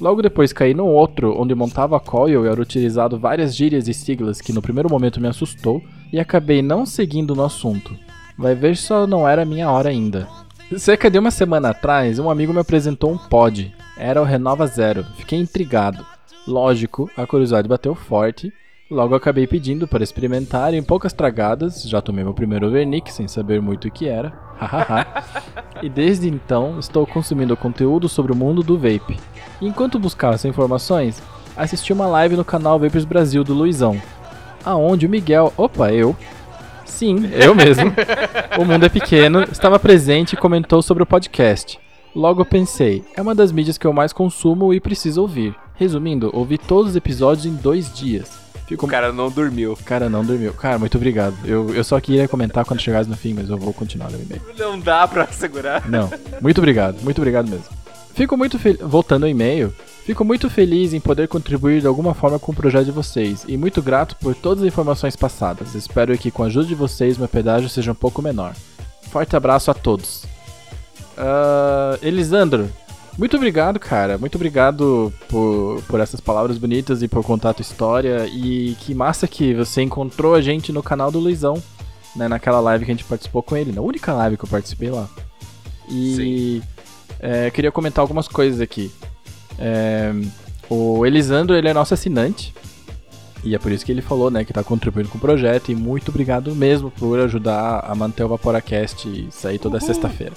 [0.00, 3.94] Logo depois caí num outro, onde montava a coil e era utilizado várias gírias e
[3.94, 7.96] siglas que no primeiro momento me assustou, e acabei não seguindo no assunto.
[8.36, 10.28] Vai ver só não era minha hora ainda.
[10.76, 13.74] Cerca de uma semana atrás, um amigo me apresentou um pod.
[13.96, 15.02] Era o Renova Zero.
[15.16, 16.04] Fiquei intrigado.
[16.46, 18.52] Lógico, a curiosidade bateu forte.
[18.90, 21.82] Logo acabei pedindo para experimentar em poucas tragadas.
[21.84, 24.30] Já tomei meu primeiro Vernick sem saber muito o que era.
[24.60, 25.24] Hahaha.
[25.82, 29.18] e desde então estou consumindo conteúdo sobre o mundo do vape.
[29.62, 31.22] Enquanto buscava essas informações,
[31.56, 34.00] assisti uma live no canal Vapers Brasil do Luizão,
[34.64, 36.14] aonde o Miguel, opa, eu,
[36.88, 37.92] sim, eu mesmo,
[38.58, 41.78] o mundo é pequeno, estava presente e comentou sobre o podcast.
[42.14, 45.54] Logo pensei, é uma das mídias que eu mais consumo e preciso ouvir.
[45.74, 48.48] Resumindo, ouvi todos os episódios em dois dias.
[48.66, 48.84] Fico...
[48.84, 49.72] O cara não dormiu.
[49.72, 50.52] O cara não dormiu.
[50.52, 51.34] Cara, muito obrigado.
[51.44, 54.42] Eu, eu só queria comentar quando chegasse no fim, mas eu vou continuar no e-mail.
[54.58, 55.88] Não dá pra segurar.
[55.88, 56.10] Não.
[56.40, 57.00] Muito obrigado.
[57.02, 57.64] Muito obrigado mesmo.
[58.14, 58.80] Fico muito feliz.
[58.80, 59.72] Voltando ao e-mail,
[60.08, 63.58] Fico muito feliz em poder contribuir de alguma forma com o projeto de vocês e
[63.58, 65.74] muito grato por todas as informações passadas.
[65.74, 68.54] Espero que com a ajuda de vocês meu pedágio seja um pouco menor.
[69.10, 70.24] Forte abraço a todos.
[71.12, 72.70] Uh, Elisandro,
[73.18, 74.16] muito obrigado, cara.
[74.16, 78.26] Muito obrigado por, por essas palavras bonitas e por contar a tua história.
[78.28, 81.62] E que massa que você encontrou a gente no canal do Luizão,
[82.16, 82.28] né?
[82.28, 83.72] Naquela live que a gente participou com ele.
[83.72, 85.06] Na única live que eu participei lá.
[85.86, 86.62] E
[87.20, 88.90] é, queria comentar algumas coisas aqui.
[89.58, 90.12] É,
[90.68, 92.54] o Elisandro, ele é nosso assinante.
[93.44, 95.70] E é por isso que ele falou, né, que tá contribuindo com o projeto.
[95.70, 100.34] E muito obrigado mesmo por ajudar a manter o Vaporacast sair toda sexta-feira.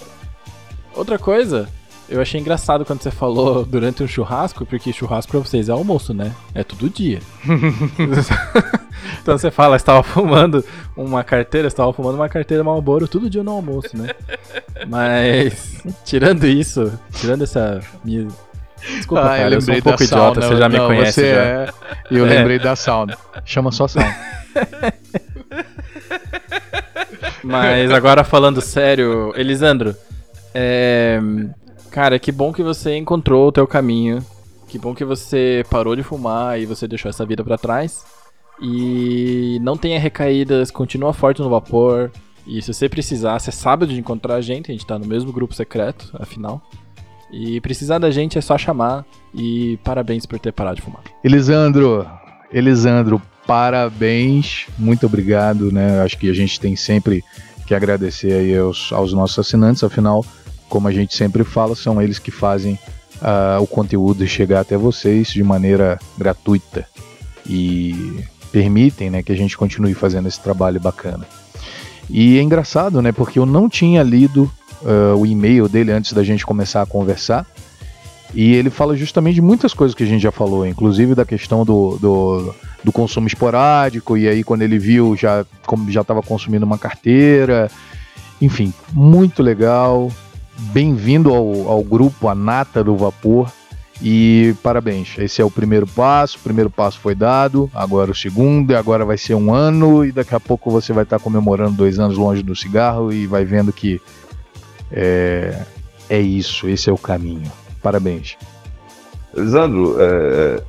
[0.96, 1.68] Outra coisa,
[2.12, 6.14] eu achei engraçado quando você falou durante um churrasco, porque churrasco pra vocês é almoço,
[6.14, 6.34] né?
[6.54, 7.20] É todo dia.
[9.22, 10.64] então você fala, estava fumando
[10.96, 14.10] uma carteira, estava fumando uma carteira Marlboro todo dia no almoço, né?
[14.88, 18.28] Mas, tirando isso, tirando essa minha
[18.82, 21.22] Desculpa, ah, cara, eu, eu sou um pouco idiota, você já me conhece.
[21.22, 21.42] Você já.
[21.42, 21.70] É...
[22.10, 22.30] Eu é.
[22.30, 23.18] lembrei da sauna.
[23.46, 24.16] Chama só sauna.
[27.44, 29.96] Mas agora falando sério, Elisandro,
[30.54, 31.20] é...
[31.90, 34.24] cara, que bom que você encontrou o teu caminho.
[34.68, 38.06] Que bom que você parou de fumar e você deixou essa vida para trás.
[38.62, 42.12] E não tenha recaídas, continua forte no vapor.
[42.48, 45.32] E se você precisar, você sabe onde encontrar a gente, a gente tá no mesmo
[45.34, 46.62] grupo secreto, afinal.
[47.32, 49.06] E precisar da gente é só chamar.
[49.34, 51.02] E parabéns por ter parado de fumar.
[51.24, 52.06] Elisandro,
[52.52, 56.02] Elisandro, parabéns, muito obrigado, né?
[56.02, 57.24] Acho que a gente tem sempre
[57.66, 60.26] que agradecer aí aos, aos nossos assinantes, afinal,
[60.68, 62.78] como a gente sempre fala, são eles que fazem
[63.22, 66.86] uh, o conteúdo chegar até vocês de maneira gratuita
[67.46, 68.20] e
[68.52, 71.26] permitem né, que a gente continue fazendo esse trabalho bacana.
[72.10, 73.12] E é engraçado, né?
[73.14, 74.52] Porque eu não tinha lido
[74.84, 77.46] uh, o e-mail dele antes da gente começar a conversar.
[78.34, 81.66] E ele fala justamente de muitas coisas que a gente já falou, inclusive da questão
[81.66, 85.46] do, do, do consumo esporádico, e aí quando ele viu já
[85.90, 87.70] já estava consumindo uma carteira.
[88.42, 90.10] Enfim, muito legal.
[90.72, 93.52] Bem-vindo ao, ao grupo, a nata do vapor.
[94.04, 96.38] E parabéns, esse é o primeiro passo.
[96.38, 100.12] O primeiro passo foi dado, agora o segundo, e agora vai ser um ano, e
[100.12, 103.72] daqui a pouco você vai estar comemorando dois anos longe do cigarro e vai vendo
[103.72, 104.02] que
[104.92, 105.64] é,
[106.10, 107.52] é isso, esse é o caminho.
[107.82, 108.38] Parabéns.
[109.36, 110.64] Lisandro, é,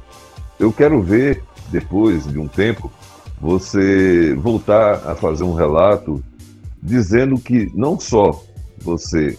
[0.58, 2.90] eu quero ver, depois de um tempo,
[3.40, 6.22] você voltar a fazer um relato
[6.82, 8.42] dizendo que não só
[8.78, 9.36] você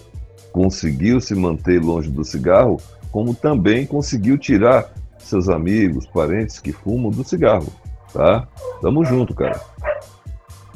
[0.52, 2.80] conseguiu se manter longe do cigarro,
[3.12, 7.72] como também conseguiu tirar seus amigos, parentes que fumam do cigarro,
[8.14, 8.48] tá?
[8.82, 9.60] Tamo junto, cara.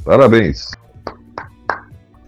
[0.04, 0.72] Parabéns.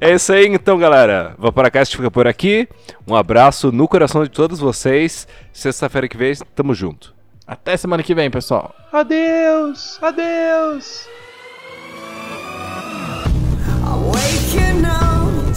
[0.01, 1.35] É isso aí então, galera.
[1.37, 2.67] Vaporacast fica por aqui.
[3.07, 5.27] Um abraço no coração de todos vocês.
[5.51, 7.13] Sexta-feira que vem, tamo junto.
[7.45, 8.73] Até semana que vem, pessoal.
[8.93, 11.07] Adeus, adeus.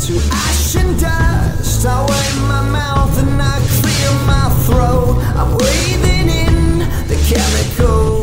[0.06, 1.86] to ash and dust.
[1.86, 2.02] I
[2.48, 5.18] my mouth and I clear my throat.
[5.36, 8.21] I'm breathing in the chemicals.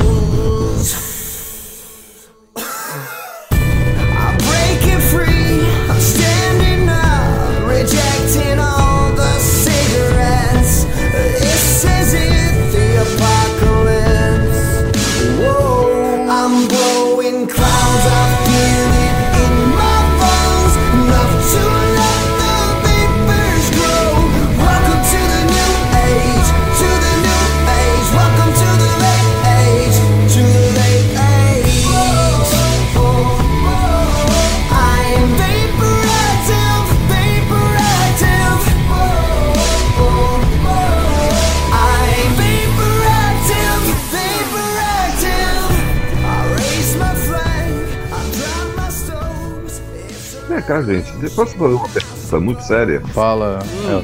[50.96, 51.30] Gente.
[51.36, 53.02] Posso fazer uma pergunta muito séria?
[53.14, 54.04] Fala, hum.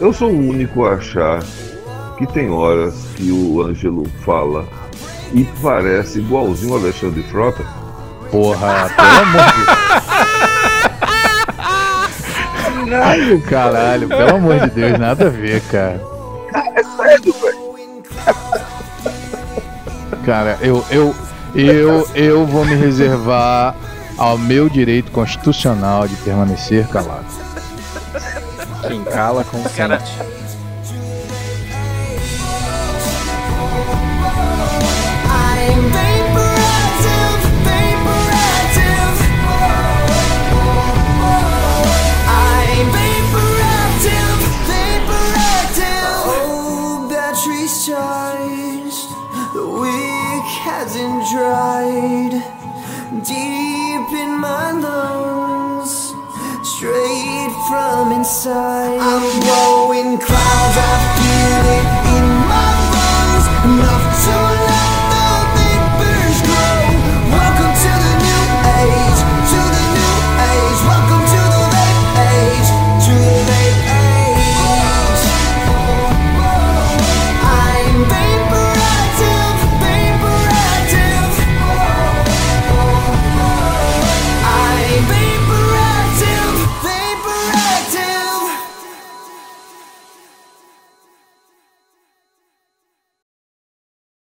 [0.00, 1.42] Eu sou o único a achar
[2.16, 4.64] que tem horas que o Ângelo fala
[5.32, 7.64] e parece igualzinho o Alexandre Frota.
[8.30, 9.64] Porra, pelo amor de
[13.26, 13.44] Deus.
[13.48, 16.00] Caralho, pelo amor de Deus, nada a ver, cara.
[16.74, 17.68] É sério, velho.
[20.24, 21.14] Cara, eu, eu,
[21.54, 23.74] eu, eu vou me reservar
[24.18, 27.24] ao meu direito constitucional de permanecer calado.
[28.86, 30.12] Quem cala consente.
[51.30, 52.42] Dried.
[53.22, 53.77] Deep
[54.08, 56.14] deep in my lungs,
[56.62, 58.98] straight from inside.
[59.00, 63.44] I'm blowing clouds, I feel it in my lungs.
[63.82, 63.97] No